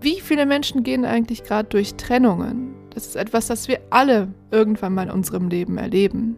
Wie 0.00 0.20
viele 0.20 0.46
Menschen 0.46 0.84
gehen 0.84 1.04
eigentlich 1.04 1.42
gerade 1.42 1.68
durch 1.68 1.94
Trennungen? 1.94 2.74
Das 2.94 3.06
ist 3.06 3.16
etwas, 3.16 3.48
das 3.48 3.66
wir 3.66 3.80
alle 3.90 4.28
irgendwann 4.50 4.94
mal 4.94 5.06
in 5.06 5.12
unserem 5.12 5.48
Leben 5.48 5.76
erleben. 5.76 6.36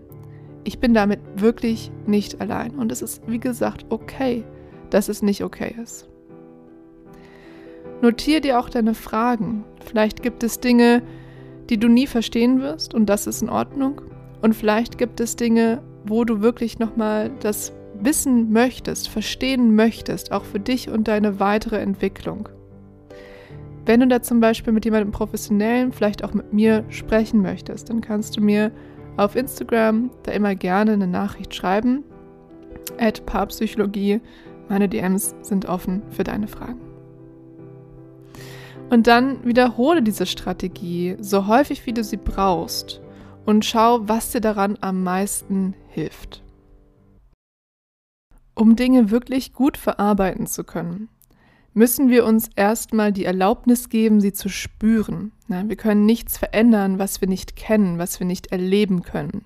Ich 0.64 0.78
bin 0.78 0.94
damit 0.94 1.20
wirklich 1.36 1.90
nicht 2.06 2.40
allein 2.40 2.72
und 2.76 2.90
es 2.90 3.02
ist, 3.02 3.22
wie 3.26 3.38
gesagt, 3.38 3.86
okay, 3.90 4.44
dass 4.88 5.08
es 5.08 5.22
nicht 5.22 5.44
okay 5.44 5.74
ist. 5.82 6.08
Notier 8.02 8.40
dir 8.40 8.58
auch 8.58 8.70
deine 8.70 8.94
Fragen. 8.94 9.64
Vielleicht 9.84 10.22
gibt 10.22 10.42
es 10.42 10.60
Dinge, 10.60 11.02
die 11.68 11.78
du 11.78 11.88
nie 11.88 12.06
verstehen 12.06 12.60
wirst 12.60 12.94
und 12.94 13.06
das 13.06 13.26
ist 13.26 13.42
in 13.42 13.50
Ordnung. 13.50 14.00
Und 14.40 14.54
vielleicht 14.54 14.96
gibt 14.96 15.20
es 15.20 15.36
Dinge, 15.36 15.82
wo 16.04 16.24
du 16.24 16.40
wirklich 16.40 16.78
nochmal 16.78 17.30
das 17.40 17.72
wissen 17.94 18.52
möchtest, 18.52 19.08
verstehen 19.08 19.74
möchtest, 19.74 20.32
auch 20.32 20.44
für 20.44 20.60
dich 20.60 20.88
und 20.88 21.08
deine 21.08 21.40
weitere 21.40 21.78
Entwicklung. 21.78 22.48
Wenn 23.86 24.00
du 24.00 24.08
da 24.08 24.22
zum 24.22 24.40
Beispiel 24.40 24.72
mit 24.72 24.84
jemandem 24.84 25.10
Professionellen, 25.10 25.92
vielleicht 25.92 26.22
auch 26.22 26.34
mit 26.34 26.52
mir 26.52 26.84
sprechen 26.90 27.42
möchtest, 27.42 27.90
dann 27.90 28.00
kannst 28.00 28.36
du 28.36 28.40
mir 28.40 28.70
auf 29.16 29.36
Instagram 29.36 30.10
da 30.22 30.32
immer 30.32 30.54
gerne 30.54 30.92
eine 30.92 31.06
Nachricht 31.06 31.54
schreiben. 31.54 32.04
At 32.98 33.24
Paarpsychologie. 33.26 34.20
Meine 34.68 34.88
DMs 34.88 35.34
sind 35.42 35.66
offen 35.66 36.02
für 36.10 36.22
deine 36.22 36.46
Fragen. 36.46 36.80
Und 38.90 39.06
dann 39.06 39.44
wiederhole 39.44 40.02
diese 40.02 40.26
Strategie 40.26 41.16
so 41.20 41.46
häufig, 41.46 41.86
wie 41.86 41.92
du 41.92 42.04
sie 42.04 42.16
brauchst 42.16 43.00
und 43.44 43.64
schau, 43.64 44.08
was 44.08 44.30
dir 44.30 44.40
daran 44.40 44.78
am 44.80 45.02
meisten 45.02 45.74
hilft. 45.88 46.42
Um 48.54 48.76
Dinge 48.76 49.10
wirklich 49.10 49.52
gut 49.52 49.76
verarbeiten 49.76 50.46
zu 50.46 50.64
können, 50.64 51.08
müssen 51.72 52.08
wir 52.08 52.26
uns 52.26 52.50
erstmal 52.56 53.12
die 53.12 53.24
Erlaubnis 53.24 53.88
geben, 53.88 54.20
sie 54.20 54.32
zu 54.32 54.48
spüren. 54.48 55.32
wir 55.48 55.76
können 55.76 56.04
nichts 56.04 56.36
verändern, 56.36 56.98
was 56.98 57.20
wir 57.20 57.28
nicht 57.28 57.56
kennen, 57.56 57.98
was 57.98 58.20
wir 58.20 58.26
nicht 58.26 58.48
erleben 58.48 59.02
können. 59.02 59.44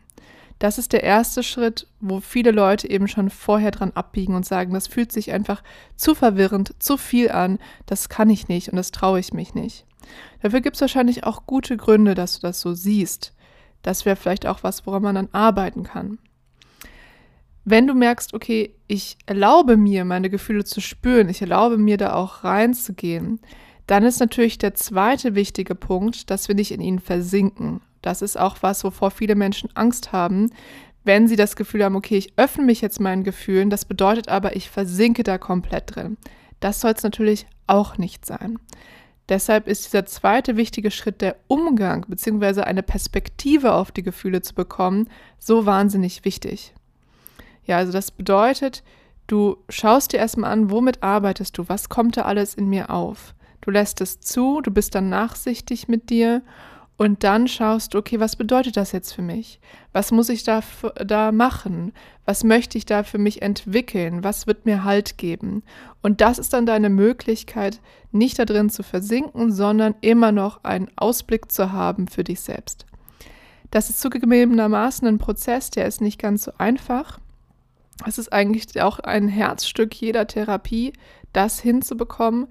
Das 0.59 0.79
ist 0.79 0.93
der 0.93 1.03
erste 1.03 1.43
Schritt, 1.43 1.89
wo 2.01 2.21
viele 2.21 2.51
Leute 2.51 2.89
eben 2.89 3.09
schon 3.09 3.29
vorher 3.29 3.71
dran 3.71 3.93
abbiegen 3.95 4.35
und 4.35 4.47
sagen, 4.47 4.73
das 4.73 4.87
fühlt 4.87 5.13
sich 5.13 5.33
einfach 5.33 5.63
zu 5.97 6.15
verwirrend, 6.15 6.75
zu 6.79 6.97
viel 6.97 7.31
an, 7.31 7.59
das 7.87 8.09
kann 8.09 8.31
ich 8.31 8.49
nicht 8.49 8.71
und 8.71 8.77
das 8.77 8.91
traue 8.91 9.21
ich 9.21 9.35
mich 9.35 9.55
nicht. 9.55 9.85
Dafür 10.43 10.61
gibt 10.61 10.77
es 10.77 10.81
wahrscheinlich 10.81 11.25
auch 11.25 11.47
gute 11.47 11.77
Gründe, 11.77 12.15
dass 12.15 12.37
du 12.37 12.47
das 12.47 12.61
so 12.61 12.73
siehst. 12.73 13.34
Das 13.85 14.05
wäre 14.05 14.17
vielleicht 14.17 14.47
auch 14.47 14.65
was, 14.65 14.87
woran 14.87 15.03
man 15.03 15.15
dann 15.15 15.29
arbeiten 15.31 15.85
kann. 15.85 16.19
Wenn 17.65 17.87
du 17.87 17.95
merkst, 17.95 18.35
okay, 18.35 18.75
ich 18.89 19.17
erlaube 19.27 19.77
mir, 19.77 20.05
meine 20.05 20.31
Gefühle 20.31 20.65
zu 20.65 20.81
spüren, 20.81 21.29
ich 21.29 21.41
erlaube 21.41 21.79
mir 21.79 21.97
da 21.97 22.15
auch 22.15 22.45
reinzugehen, 22.45 23.41
dann 23.87 24.03
ist 24.03 24.21
natürlich 24.21 24.59
der 24.59 24.75
zweite 24.75 25.35
wichtige 25.35 25.75
Punkt, 25.75 26.31
dass 26.31 26.49
wir 26.49 26.55
nicht 26.55 26.73
in 26.73 26.81
ihnen 26.81 26.99
versinken. 26.99 27.83
Das 28.03 28.23
ist 28.23 28.39
auch 28.39 28.57
was, 28.63 28.85
wovor 28.85 29.11
viele 29.11 29.35
Menschen 29.35 29.71
Angst 29.75 30.13
haben, 30.13 30.51
wenn 31.05 31.29
sie 31.29 31.37
das 31.37 31.55
Gefühl 31.55 31.85
haben, 31.85 31.97
okay, 31.97 32.17
ich 32.17 32.33
öffne 32.39 32.65
mich 32.65 32.81
jetzt 32.81 33.01
meinen 33.01 33.25
Gefühlen, 33.25 33.69
das 33.69 33.85
bedeutet 33.85 34.29
aber, 34.29 34.57
ich 34.57 34.71
versinke 34.71 35.23
da 35.23 35.37
komplett 35.37 35.95
drin. 35.95 36.17
Das 36.61 36.81
soll 36.81 36.93
es 36.93 37.03
natürlich 37.03 37.47
auch 37.67 37.99
nicht 37.99 38.25
sein. 38.25 38.59
Deshalb 39.29 39.69
ist 39.69 39.87
dieser 39.87 40.05
zweite 40.05 40.57
wichtige 40.57 40.91
Schritt 40.91 41.21
der 41.23 41.37
Umgang 41.47 42.05
bzw. 42.09 42.63
eine 42.63 42.83
Perspektive 42.83 43.73
auf 43.73 43.91
die 43.91 44.03
Gefühle 44.03 44.43
zu 44.43 44.55
bekommen 44.55 45.09
so 45.39 45.65
wahnsinnig 45.65 46.25
wichtig. 46.25 46.75
Ja, 47.65 47.79
also 47.79 47.93
das 47.93 48.11
bedeutet, 48.11 48.83
du 49.27 49.57
schaust 49.71 50.13
dir 50.13 50.19
erstmal 50.19 50.53
an, 50.53 50.71
womit 50.71 51.03
arbeitest 51.03 51.57
du, 51.57 51.69
was 51.69 51.89
kommt 51.89 52.19
da 52.19 52.23
alles 52.23 52.55
in 52.55 52.69
mir 52.69 52.91
auf. 52.91 53.35
Du 53.63 53.71
lässt 53.71 54.03
es 54.03 54.21
zu, 54.21 54.61
du 54.61 54.71
bist 54.71 54.95
dann 54.95 55.09
nachsichtig 55.09 55.89
mit 55.89 56.11
dir 56.11 56.43
und 56.97 57.25
dann 57.25 57.49
schaust 57.49 57.95
du, 57.95 57.99
okay, 57.99 58.21
was 58.21 58.37
bedeutet 58.37 58.77
das 58.77 58.93
jetzt 58.93 59.13
für 59.13 59.23
mich? 59.23 59.59
Was 59.93 60.13
muss 60.13 60.29
ich 60.29 60.45
da, 60.45 60.61
da 61.05 61.33
machen? 61.33 61.93
Was 62.25 62.45
möchte 62.45 62.79
ich 62.79 62.87
da 62.87 63.03
für 63.03 63.19
mich 63.19 63.43
entwickeln? 63.43 64.23
Was 64.23 64.47
wird 64.47 64.65
mir 64.65 64.85
Halt 64.85 65.19
geben? 65.19 65.65
Und 66.03 66.21
das 66.21 66.39
ist 66.39 66.53
dann 66.53 66.67
deine 66.67 66.91
Möglichkeit, 66.91 67.81
nicht 68.13 68.39
da 68.39 68.45
drin 68.45 68.71
zu 68.71 68.85
versinken, 68.85 69.51
sondern 69.51 69.97
immer 70.03 70.31
noch 70.31 70.63
einen 70.63 70.89
Ausblick 70.95 71.51
zu 71.51 71.73
haben 71.73 72.07
für 72.07 72.23
dich 72.23 72.41
selbst. 72.41 72.87
Das 73.73 73.91
ist 73.91 74.01
zugegebenermaßen 74.01 75.09
ein 75.09 75.19
Prozess, 75.19 75.71
der 75.71 75.87
ist 75.87 76.01
nicht 76.01 76.21
ganz 76.21 76.45
so 76.45 76.53
einfach. 76.59 77.19
Es 78.07 78.19
ist 78.19 78.33
eigentlich 78.33 78.81
auch 78.81 79.01
ein 79.01 79.27
Herzstück 79.27 79.95
jeder 79.95 80.29
Therapie, 80.29 80.93
das 81.33 81.59
hinzubekommen. 81.59 82.47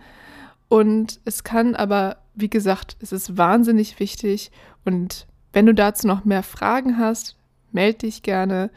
Und 0.67 1.21
es 1.23 1.45
kann 1.45 1.75
aber 1.75 2.17
wie 2.36 2.50
gesagt, 2.50 2.98
es 3.00 3.12
ist 3.12 3.38
wahnsinnig 3.38 4.00
wichtig 4.00 4.52
und 4.86 5.28
wenn 5.52 5.65
du 5.65 5.74
dazu 5.74 6.08
noch 6.08 6.26
mehr 6.26 6.43
Fragen 6.43 6.98
hast, 6.98 7.38
melde 7.72 8.00
dich 8.00 8.24
gerne 8.24 8.72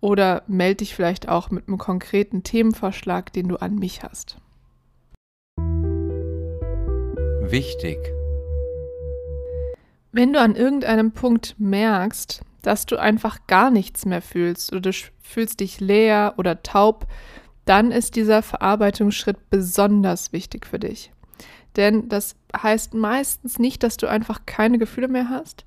oder 0.00 0.42
melde 0.46 0.76
dich 0.76 0.94
vielleicht 0.94 1.28
auch 1.28 1.50
mit 1.50 1.68
einem 1.68 1.78
konkreten 1.78 2.42
Themenvorschlag, 2.42 3.32
den 3.32 3.48
du 3.48 3.56
an 3.56 3.76
mich 3.76 4.02
hast. 4.02 4.38
Wichtig. 7.42 7.98
Wenn 10.10 10.32
du 10.32 10.40
an 10.40 10.56
irgendeinem 10.56 11.12
Punkt 11.12 11.54
merkst, 11.58 12.42
dass 12.62 12.86
du 12.86 12.96
einfach 12.96 13.46
gar 13.46 13.70
nichts 13.70 14.06
mehr 14.06 14.22
fühlst 14.22 14.72
oder 14.72 14.80
du 14.80 14.92
fühlst 15.20 15.60
dich 15.60 15.80
leer 15.80 16.34
oder 16.36 16.62
taub, 16.62 17.06
dann 17.64 17.90
ist 17.92 18.16
dieser 18.16 18.42
Verarbeitungsschritt 18.42 19.50
besonders 19.50 20.32
wichtig 20.32 20.66
für 20.66 20.78
dich. 20.78 21.12
Denn 21.76 22.08
das 22.08 22.36
heißt 22.56 22.94
meistens 22.94 23.58
nicht, 23.58 23.82
dass 23.82 23.96
du 23.96 24.06
einfach 24.06 24.40
keine 24.46 24.78
Gefühle 24.78 25.08
mehr 25.08 25.28
hast, 25.28 25.64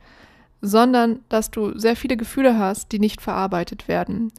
sondern 0.61 1.19
dass 1.29 1.51
du 1.51 1.77
sehr 1.77 1.95
viele 1.95 2.17
Gefühle 2.17 2.57
hast, 2.57 2.91
die 2.91 2.99
nicht 2.99 3.21
verarbeitet 3.21 3.87
werden. 3.87 4.31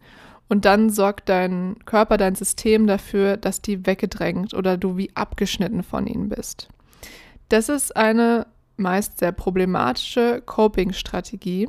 Und 0.49 0.65
dann 0.65 0.91
sorgt 0.91 1.29
dein 1.29 1.77
Körper, 1.87 2.17
dein 2.17 2.37
System 2.37 2.87
dafür, 2.87 3.37
dass 3.37 3.63
die 3.63 3.85
weggedrängt 3.87 4.55
oder 4.55 4.77
du 4.77 4.97
wie 4.97 5.11
abgeschnitten 5.15 5.83
von 5.83 6.07
ihnen 6.07 6.29
bist. 6.29 6.69
Das 7.49 7.69
ist 7.69 7.97
eine 7.97 8.47
meist 8.77 9.19
sehr 9.19 9.33
problematische 9.33 10.43
Coping-Strategie 10.45 11.69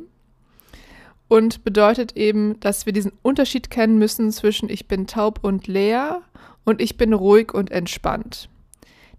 und 1.28 1.64
bedeutet 1.64 2.16
eben, 2.16 2.58
dass 2.60 2.86
wir 2.86 2.92
diesen 2.92 3.12
Unterschied 3.22 3.70
kennen 3.70 3.98
müssen 3.98 4.32
zwischen 4.32 4.68
ich 4.68 4.88
bin 4.88 5.06
taub 5.06 5.40
und 5.42 5.66
leer 5.66 6.22
und 6.64 6.80
ich 6.80 6.96
bin 6.96 7.12
ruhig 7.12 7.52
und 7.54 7.70
entspannt. 7.70 8.48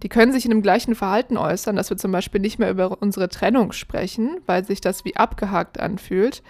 Die 0.03 0.09
können 0.09 0.31
sich 0.31 0.45
in 0.45 0.51
dem 0.51 0.62
gleichen 0.62 0.95
Verhalten 0.95 1.38
äußern, 1.38 1.75
dass 1.75 1.89
wir 1.89 1.97
zum 1.97 2.12
Beispiel 2.12 2.39
nicht 2.39 2.59
mehr 2.59 2.71
über 2.71 3.01
unsere 3.01 3.29
Trennung 3.29 3.71
sprechen, 3.73 4.38
weil 4.45 4.65
sich 4.65 4.81
das 4.81 5.03
wie 5.03 5.15
abgehakt 5.15 5.79
anfühlt. 5.79 6.41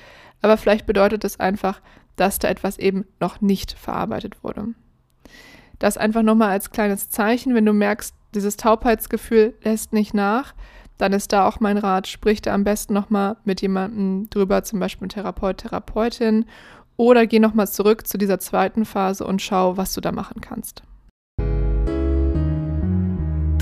Aber 0.41 0.57
vielleicht 0.57 0.85
bedeutet 0.85 1.23
das 1.23 1.39
einfach, 1.39 1.81
dass 2.15 2.39
da 2.39 2.47
etwas 2.47 2.77
eben 2.77 3.05
noch 3.19 3.41
nicht 3.41 3.71
verarbeitet 3.71 4.43
wurde. 4.43 4.67
Das 5.79 5.97
einfach 5.97 6.21
nochmal 6.21 6.49
als 6.49 6.71
kleines 6.71 7.09
Zeichen, 7.09 7.55
wenn 7.55 7.65
du 7.65 7.73
merkst, 7.73 8.13
dieses 8.35 8.57
Taubheitsgefühl 8.57 9.55
lässt 9.63 9.93
nicht 9.93 10.13
nach, 10.13 10.53
dann 10.97 11.13
ist 11.13 11.31
da 11.31 11.47
auch 11.47 11.61
mein 11.61 11.77
Rat, 11.77 12.07
sprich 12.07 12.41
da 12.41 12.53
am 12.53 12.65
besten 12.65 12.93
nochmal 12.93 13.37
mit 13.45 13.61
jemandem 13.61 14.29
drüber, 14.29 14.63
zum 14.63 14.79
Beispiel 14.79 15.07
Therapeut, 15.07 15.59
Therapeutin, 15.59 16.45
oder 16.97 17.25
geh 17.25 17.39
nochmal 17.39 17.69
zurück 17.69 18.05
zu 18.05 18.17
dieser 18.17 18.39
zweiten 18.39 18.83
Phase 18.83 19.25
und 19.25 19.41
schau, 19.41 19.77
was 19.77 19.93
du 19.93 20.01
da 20.01 20.11
machen 20.11 20.41
kannst. 20.41 20.83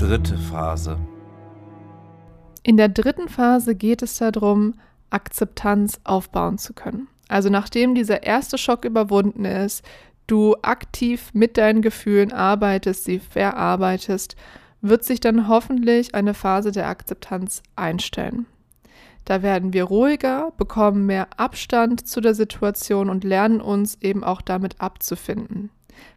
Dritte 0.08 0.38
Phase. 0.38 0.96
In 2.62 2.78
der 2.78 2.88
dritten 2.88 3.28
Phase 3.28 3.74
geht 3.74 4.00
es 4.00 4.16
darum, 4.16 4.72
Akzeptanz 5.10 6.00
aufbauen 6.02 6.56
zu 6.56 6.72
können. 6.72 7.08
Also 7.28 7.50
nachdem 7.50 7.94
dieser 7.94 8.22
erste 8.22 8.56
Schock 8.56 8.86
überwunden 8.86 9.44
ist, 9.44 9.84
du 10.26 10.56
aktiv 10.62 11.28
mit 11.34 11.58
deinen 11.58 11.82
Gefühlen 11.82 12.32
arbeitest, 12.32 13.04
sie 13.04 13.18
verarbeitest, 13.18 14.34
wird 14.80 15.04
sich 15.04 15.20
dann 15.20 15.46
hoffentlich 15.46 16.14
eine 16.14 16.32
Phase 16.32 16.72
der 16.72 16.88
Akzeptanz 16.88 17.62
einstellen. 17.76 18.46
Da 19.26 19.42
werden 19.42 19.74
wir 19.74 19.84
ruhiger, 19.84 20.54
bekommen 20.56 21.04
mehr 21.04 21.28
Abstand 21.36 22.08
zu 22.08 22.22
der 22.22 22.32
Situation 22.32 23.10
und 23.10 23.24
lernen 23.24 23.60
uns 23.60 23.98
eben 24.00 24.24
auch 24.24 24.40
damit 24.40 24.80
abzufinden. 24.80 25.68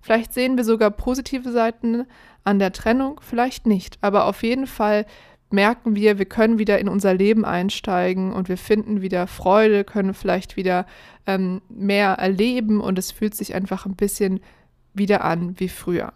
Vielleicht 0.02 0.34
sehen 0.34 0.58
wir 0.58 0.64
sogar 0.64 0.92
positive 0.92 1.52
Seiten 1.52 2.06
an 2.44 2.60
der 2.60 2.72
Trennung, 2.72 3.20
vielleicht 3.22 3.68
nicht, 3.68 3.98
aber 4.02 4.26
auf 4.26 4.44
jeden 4.44 4.68
Fall 4.68 5.06
merken 5.52 5.96
wir, 5.96 6.18
wir 6.18 6.26
können 6.26 6.60
wieder 6.60 6.80
in 6.80 6.88
unser 6.88 7.14
Leben 7.14 7.46
einsteigen 7.46 8.34
und 8.34 8.50
wir 8.50 8.58
finden 8.58 9.02
wieder 9.02 9.28
Freude, 9.28 9.84
können 9.84 10.14
vielleicht 10.14 10.56
wieder 10.56 10.86
ähm, 11.28 11.62
mehr 11.70 12.14
erleben 12.14 12.82
und 12.82 12.98
es 12.98 13.12
fühlt 13.12 13.36
sich 13.36 13.54
einfach 13.54 13.86
ein 13.86 13.96
bisschen 13.96 14.40
wieder 14.94 15.24
an 15.24 15.60
wie 15.60 15.70
früher. 15.70 16.12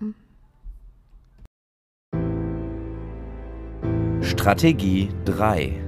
Strategie 4.22 5.10
3 5.26 5.82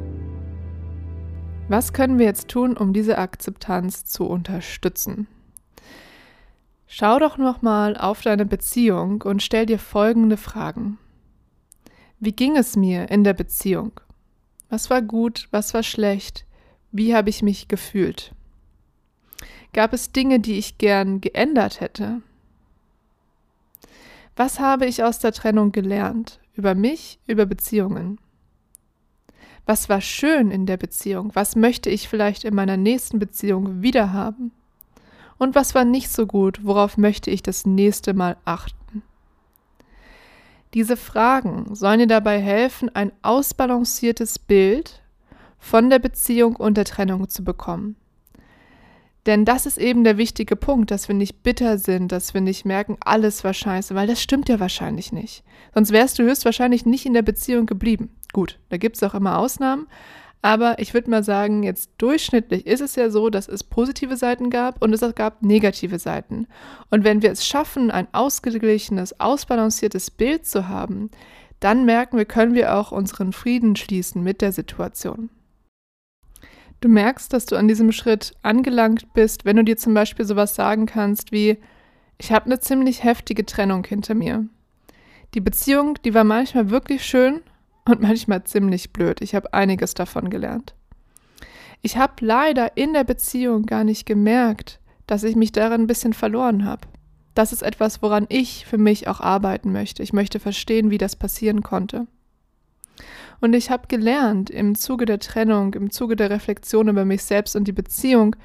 Was 1.69 1.91
können 1.91 2.19
wir 2.19 2.25
jetzt 2.25 2.49
tun, 2.49 2.77
um 2.77 2.93
diese 2.93 3.17
Akzeptanz 3.17 4.05
zu 4.05 4.25
unterstützen? 4.25 5.27
Schau 6.87 7.19
doch 7.19 7.37
nochmal 7.37 7.97
auf 7.97 8.21
deine 8.21 8.45
Beziehung 8.45 9.21
und 9.21 9.43
stell 9.43 9.65
dir 9.65 9.77
folgende 9.77 10.37
Fragen. 10.37 10.97
Wie 12.19 12.31
ging 12.31 12.55
es 12.55 12.77
mir 12.77 13.11
in 13.11 13.25
der 13.25 13.33
Beziehung? 13.33 13.91
Was 14.69 14.89
war 14.89 15.01
gut, 15.01 15.49
was 15.51 15.73
war 15.73 15.83
schlecht? 15.83 16.45
Wie 16.91 17.13
habe 17.13 17.29
ich 17.29 17.43
mich 17.43 17.67
gefühlt? 17.67 18.33
Gab 19.73 19.93
es 19.93 20.13
Dinge, 20.13 20.39
die 20.39 20.57
ich 20.57 20.77
gern 20.77 21.19
geändert 21.19 21.81
hätte? 21.81 22.21
Was 24.37 24.59
habe 24.59 24.85
ich 24.85 25.03
aus 25.03 25.19
der 25.19 25.33
Trennung 25.33 25.73
gelernt? 25.73 26.39
Über 26.53 26.73
mich, 26.73 27.19
über 27.27 27.45
Beziehungen? 27.45 28.19
Was 29.65 29.89
war 29.89 29.99
schön 29.99 30.51
in 30.51 30.65
der 30.65 30.77
Beziehung? 30.77 31.31
Was 31.33 31.57
möchte 31.57 31.89
ich 31.89 32.07
vielleicht 32.07 32.45
in 32.45 32.55
meiner 32.55 32.77
nächsten 32.77 33.19
Beziehung 33.19 33.81
wieder 33.81 34.13
haben? 34.13 34.51
Und 35.37 35.55
was 35.55 35.75
war 35.75 35.85
nicht 35.85 36.11
so 36.11 36.25
gut? 36.25 36.59
Worauf 36.63 36.97
möchte 36.97 37.31
ich 37.31 37.43
das 37.43 37.65
nächste 37.65 38.13
Mal 38.13 38.37
achten? 38.45 39.03
Diese 40.73 40.97
Fragen 40.97 41.73
sollen 41.75 41.99
dir 41.99 42.07
dabei 42.07 42.39
helfen, 42.39 42.93
ein 42.93 43.11
ausbalanciertes 43.21 44.39
Bild 44.39 45.01
von 45.57 45.89
der 45.89 45.99
Beziehung 45.99 46.55
und 46.55 46.77
der 46.77 46.85
Trennung 46.85 47.29
zu 47.29 47.43
bekommen. 47.43 47.95
Denn 49.25 49.43
das 49.43 49.65
ist 49.65 49.77
eben 49.77 50.05
der 50.05 50.17
wichtige 50.17 50.55
Punkt, 50.55 50.89
dass 50.89 51.09
wir 51.09 51.15
nicht 51.15 51.43
bitter 51.43 51.77
sind, 51.77 52.13
dass 52.13 52.33
wir 52.33 52.39
nicht 52.39 52.65
merken, 52.65 52.95
alles 53.01 53.43
war 53.43 53.53
scheiße, 53.53 53.93
weil 53.93 54.07
das 54.07 54.21
stimmt 54.21 54.47
ja 54.47 54.59
wahrscheinlich 54.61 55.11
nicht. 55.11 55.43
Sonst 55.73 55.91
wärst 55.91 56.17
du 56.17 56.23
höchstwahrscheinlich 56.23 56.85
nicht 56.85 57.05
in 57.05 57.13
der 57.13 57.23
Beziehung 57.23 57.65
geblieben. 57.65 58.15
Gut, 58.31 58.57
da 58.69 58.77
gibt 58.77 58.95
es 58.95 59.03
auch 59.03 59.13
immer 59.13 59.37
Ausnahmen, 59.37 59.87
aber 60.41 60.79
ich 60.79 60.93
würde 60.93 61.09
mal 61.09 61.23
sagen, 61.23 61.63
jetzt 61.63 61.91
durchschnittlich 61.97 62.67
ist 62.67 62.81
es 62.81 62.95
ja 62.95 63.09
so, 63.09 63.29
dass 63.29 63.47
es 63.47 63.63
positive 63.63 64.17
Seiten 64.17 64.49
gab 64.49 64.81
und 64.81 64.93
es 64.93 65.03
gab 65.15 65.41
negative 65.41 65.99
Seiten. 65.99 66.47
Und 66.89 67.03
wenn 67.03 67.21
wir 67.21 67.31
es 67.31 67.45
schaffen, 67.45 67.91
ein 67.91 68.07
ausgeglichenes, 68.11 69.19
ausbalanciertes 69.19 70.11
Bild 70.11 70.45
zu 70.45 70.67
haben, 70.67 71.09
dann 71.59 71.85
merken 71.85 72.17
wir, 72.17 72.25
können 72.25 72.53
wir 72.53 72.75
auch 72.75 72.91
unseren 72.91 73.33
Frieden 73.33 73.75
schließen 73.75 74.23
mit 74.23 74.41
der 74.41 74.51
Situation. 74.51 75.29
Du 76.81 76.89
merkst, 76.89 77.33
dass 77.33 77.47
du 77.47 77.55
an 77.55 77.67
diesem 77.67 77.91
Schritt 77.91 78.33
angelangt 78.43 79.13
bist, 79.15 79.45
wenn 79.45 79.55
du 79.55 79.63
dir 79.63 79.77
zum 79.77 79.95
Beispiel 79.95 80.25
sowas 80.25 80.53
sagen 80.53 80.85
kannst 80.85 81.31
wie, 81.31 81.57
ich 82.19 82.31
habe 82.31 82.45
eine 82.45 82.59
ziemlich 82.59 83.03
heftige 83.03 83.45
Trennung 83.45 83.83
hinter 83.85 84.13
mir. 84.13 84.45
Die 85.33 85.41
Beziehung, 85.41 85.97
die 86.05 86.13
war 86.13 86.23
manchmal 86.23 86.69
wirklich 86.69 87.03
schön 87.03 87.41
und 87.87 88.01
manchmal 88.01 88.43
ziemlich 88.43 88.91
blöd. 88.91 89.21
Ich 89.21 89.35
habe 89.35 89.53
einiges 89.53 89.93
davon 89.93 90.29
gelernt. 90.29 90.75
Ich 91.81 91.97
habe 91.97 92.13
leider 92.25 92.75
in 92.75 92.93
der 92.93 93.03
Beziehung 93.03 93.65
gar 93.65 93.83
nicht 93.83 94.05
gemerkt, 94.05 94.79
dass 95.05 95.23
ich 95.23 95.35
mich 95.35 95.51
darin 95.51 95.81
ein 95.81 95.87
bisschen 95.87 96.13
verloren 96.13 96.65
habe. 96.65 96.87
Das 97.33 97.53
ist 97.53 97.61
etwas, 97.61 98.01
woran 98.01 98.25
ich 98.29 98.65
für 98.65 98.79
mich 98.79 99.07
auch 99.07 99.21
arbeiten 99.21 99.71
möchte. 99.71 100.01
Ich 100.01 100.11
möchte 100.11 100.39
verstehen, 100.39 100.89
wie 100.89 100.97
das 100.97 101.15
passieren 101.15 101.61
konnte. 101.61 102.07
Und 103.39 103.53
ich 103.53 103.69
habe 103.69 103.87
gelernt 103.87 104.49
im 104.49 104.73
Zuge 104.73 105.05
der 105.05 105.19
Trennung, 105.19 105.75
im 105.75 105.91
Zuge 105.91 106.15
der 106.15 106.31
Reflexion 106.31 106.87
über 106.87 107.05
mich 107.05 107.23
selbst 107.23 107.55
und 107.55 107.67
die 107.67 107.73
Beziehung, 107.73 108.35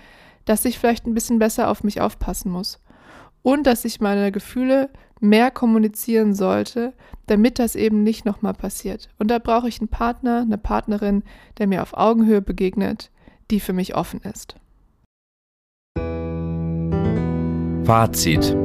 dass 0.45 0.67
ich 0.67 0.79
vielleicht 0.79 1.07
ein 1.07 1.15
bisschen 1.15 1.39
besser 1.39 1.71
auf 1.71 1.83
mich 1.83 2.03
aufpassen 2.03 2.53
muss. 2.53 2.81
Und 3.43 3.67
dass 3.67 3.87
ich 3.87 4.01
meine 4.01 4.31
Gefühle 4.31 4.91
mehr 5.23 5.51
kommunizieren 5.51 6.35
sollte, 6.35 6.93
damit 7.27 7.59
das 7.59 7.77
eben 7.77 8.03
nicht 8.03 8.25
nochmal 8.25 8.55
passiert. 8.55 9.09
Und 9.19 9.31
da 9.31 9.39
brauche 9.39 9.69
ich 9.69 9.81
einen 9.81 9.89
Partner, 9.89 10.41
eine 10.41 10.59
Partnerin, 10.59 11.23
der 11.59 11.67
mir 11.67 11.83
auf 11.83 11.97
Augenhöhe 11.97 12.43
begegnet, 12.43 13.11
die 13.51 13.61
für 13.61 13.73
mich 13.73 13.95
offen 13.95 14.21
ist. 14.23 14.57
Fazit. 17.85 18.57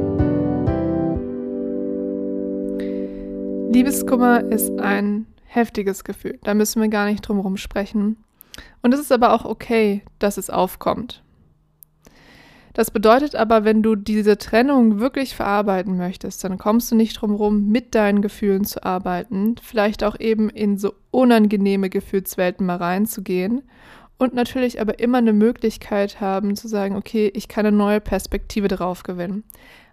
Liebeskummer 3.71 4.43
ist 4.51 4.79
ein 4.79 5.27
heftiges 5.45 6.03
Gefühl. 6.03 6.39
Da 6.43 6.53
müssen 6.53 6.81
wir 6.81 6.89
gar 6.89 7.05
nicht 7.05 7.21
drum 7.21 7.37
herum 7.37 7.57
sprechen. 7.57 8.17
Und 8.81 8.93
es 8.93 8.99
ist 8.99 9.11
aber 9.11 9.33
auch 9.33 9.45
okay, 9.45 10.03
dass 10.19 10.37
es 10.37 10.49
aufkommt. 10.49 11.23
Das 12.77 12.91
bedeutet 12.91 13.33
aber, 13.33 13.63
wenn 13.63 13.81
du 13.81 13.95
diese 13.95 14.37
Trennung 14.37 14.99
wirklich 14.99 15.35
verarbeiten 15.35 15.97
möchtest, 15.97 16.43
dann 16.43 16.59
kommst 16.59 16.91
du 16.91 16.95
nicht 16.95 17.19
drum 17.19 17.31
herum, 17.31 17.69
mit 17.69 17.95
deinen 17.95 18.21
Gefühlen 18.21 18.65
zu 18.65 18.83
arbeiten, 18.83 19.55
vielleicht 19.59 20.03
auch 20.03 20.19
eben 20.19 20.47
in 20.51 20.77
so 20.77 20.93
unangenehme 21.09 21.89
Gefühlswelten 21.89 22.67
mal 22.67 22.75
reinzugehen 22.75 23.63
und 24.19 24.35
natürlich 24.35 24.79
aber 24.79 24.99
immer 24.99 25.17
eine 25.17 25.33
Möglichkeit 25.33 26.21
haben 26.21 26.55
zu 26.55 26.67
sagen, 26.67 26.95
okay, 26.95 27.31
ich 27.33 27.47
kann 27.47 27.65
eine 27.65 27.75
neue 27.75 27.99
Perspektive 27.99 28.67
darauf 28.67 29.01
gewinnen. 29.01 29.43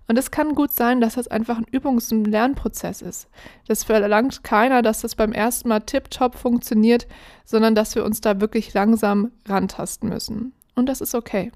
Und 0.06 0.18
es 0.18 0.30
kann 0.30 0.54
gut 0.54 0.70
sein, 0.70 1.00
dass 1.00 1.14
das 1.14 1.28
einfach 1.28 1.56
ein 1.56 1.64
Übungs- 1.72 2.12
und 2.12 2.26
Lernprozess 2.26 3.00
ist. 3.00 3.30
Das 3.66 3.84
verlangt 3.84 4.44
keiner, 4.44 4.82
dass 4.82 5.00
das 5.00 5.14
beim 5.14 5.32
ersten 5.32 5.70
Mal 5.70 5.80
tiptop 5.80 6.34
funktioniert, 6.34 7.06
sondern 7.46 7.74
dass 7.74 7.94
wir 7.94 8.04
uns 8.04 8.20
da 8.20 8.42
wirklich 8.42 8.74
langsam 8.74 9.30
rantasten 9.48 10.10
müssen. 10.10 10.52
Und 10.74 10.90
das 10.90 11.00
ist 11.00 11.14
okay. 11.14 11.50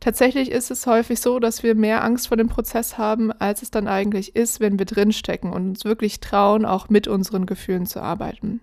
Tatsächlich 0.00 0.50
ist 0.50 0.70
es 0.70 0.86
häufig 0.86 1.20
so, 1.20 1.40
dass 1.40 1.62
wir 1.62 1.74
mehr 1.74 2.04
Angst 2.04 2.28
vor 2.28 2.36
dem 2.36 2.48
Prozess 2.48 2.98
haben, 2.98 3.32
als 3.32 3.62
es 3.62 3.70
dann 3.70 3.88
eigentlich 3.88 4.36
ist, 4.36 4.60
wenn 4.60 4.78
wir 4.78 4.86
drinstecken 4.86 5.52
und 5.52 5.68
uns 5.68 5.84
wirklich 5.84 6.20
trauen, 6.20 6.64
auch 6.64 6.88
mit 6.88 7.08
unseren 7.08 7.46
Gefühlen 7.46 7.84
zu 7.84 8.00
arbeiten. 8.00 8.60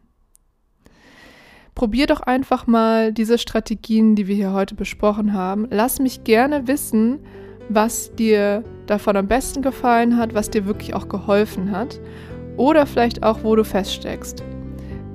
Probier 1.75 2.07
doch 2.07 2.21
einfach 2.21 2.67
mal 2.67 3.11
diese 3.11 3.37
Strategien, 3.37 4.15
die 4.15 4.27
wir 4.27 4.35
hier 4.35 4.53
heute 4.53 4.75
besprochen 4.75 5.33
haben. 5.33 5.67
Lass 5.69 5.99
mich 5.99 6.23
gerne 6.23 6.69
wissen, 6.69 7.19
was 7.67 8.15
dir 8.15 8.63
davon 8.85 9.17
am 9.17 9.27
besten 9.27 9.61
gefallen 9.61 10.17
hat, 10.17 10.33
was 10.33 10.49
dir 10.49 10.65
wirklich 10.65 10.93
auch 10.93 11.09
geholfen 11.09 11.71
hat 11.71 11.99
oder 12.55 12.85
vielleicht 12.85 13.23
auch, 13.23 13.43
wo 13.43 13.57
du 13.57 13.65
feststeckst. 13.65 14.41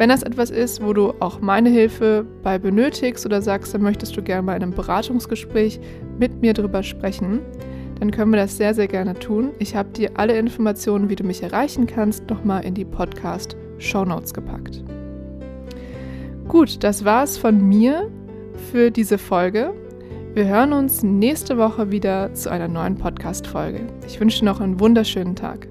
Wenn 0.01 0.09
das 0.09 0.23
etwas 0.23 0.51
ist, 0.51 0.83
wo 0.83 0.95
du 0.95 1.13
auch 1.21 1.43
meine 1.43 1.69
Hilfe 1.69 2.25
bei 2.43 2.59
benötigst 2.59 3.27
oder 3.27 3.43
sagst, 3.43 3.75
dann 3.75 3.83
möchtest 3.83 4.17
du 4.17 4.23
gerne 4.23 4.47
bei 4.47 4.55
einem 4.55 4.71
Beratungsgespräch 4.71 5.79
mit 6.19 6.41
mir 6.41 6.55
drüber 6.55 6.83
sprechen, 6.83 7.41
dann 7.99 8.11
können 8.11 8.33
wir 8.33 8.39
das 8.39 8.57
sehr, 8.57 8.73
sehr 8.73 8.89
gerne 8.89 9.13
tun. 9.13 9.51
Ich 9.59 9.77
habe 9.77 9.91
dir 9.91 10.13
alle 10.15 10.39
Informationen, 10.39 11.11
wie 11.11 11.17
du 11.17 11.25
mich 11.25 11.43
erreichen 11.43 11.87
kannst, 11.87 12.31
nochmal 12.31 12.65
in 12.65 12.73
die 12.73 12.87
Podcast-Show 12.87 14.07
Notes 14.07 14.33
gepackt. 14.33 14.83
Gut, 16.49 16.83
das 16.83 17.05
war's 17.05 17.37
von 17.37 17.61
mir 17.61 18.11
für 18.73 18.91
diese 18.91 19.19
Folge. 19.19 19.75
Wir 20.33 20.47
hören 20.47 20.73
uns 20.73 21.03
nächste 21.03 21.59
Woche 21.59 21.91
wieder 21.91 22.33
zu 22.33 22.51
einer 22.51 22.69
neuen 22.69 22.97
Podcast-Folge. 22.97 23.81
Ich 24.07 24.19
wünsche 24.19 24.39
dir 24.39 24.47
noch 24.47 24.63
einen 24.63 24.81
wunderschönen 24.81 25.37
Tag. 25.37 25.69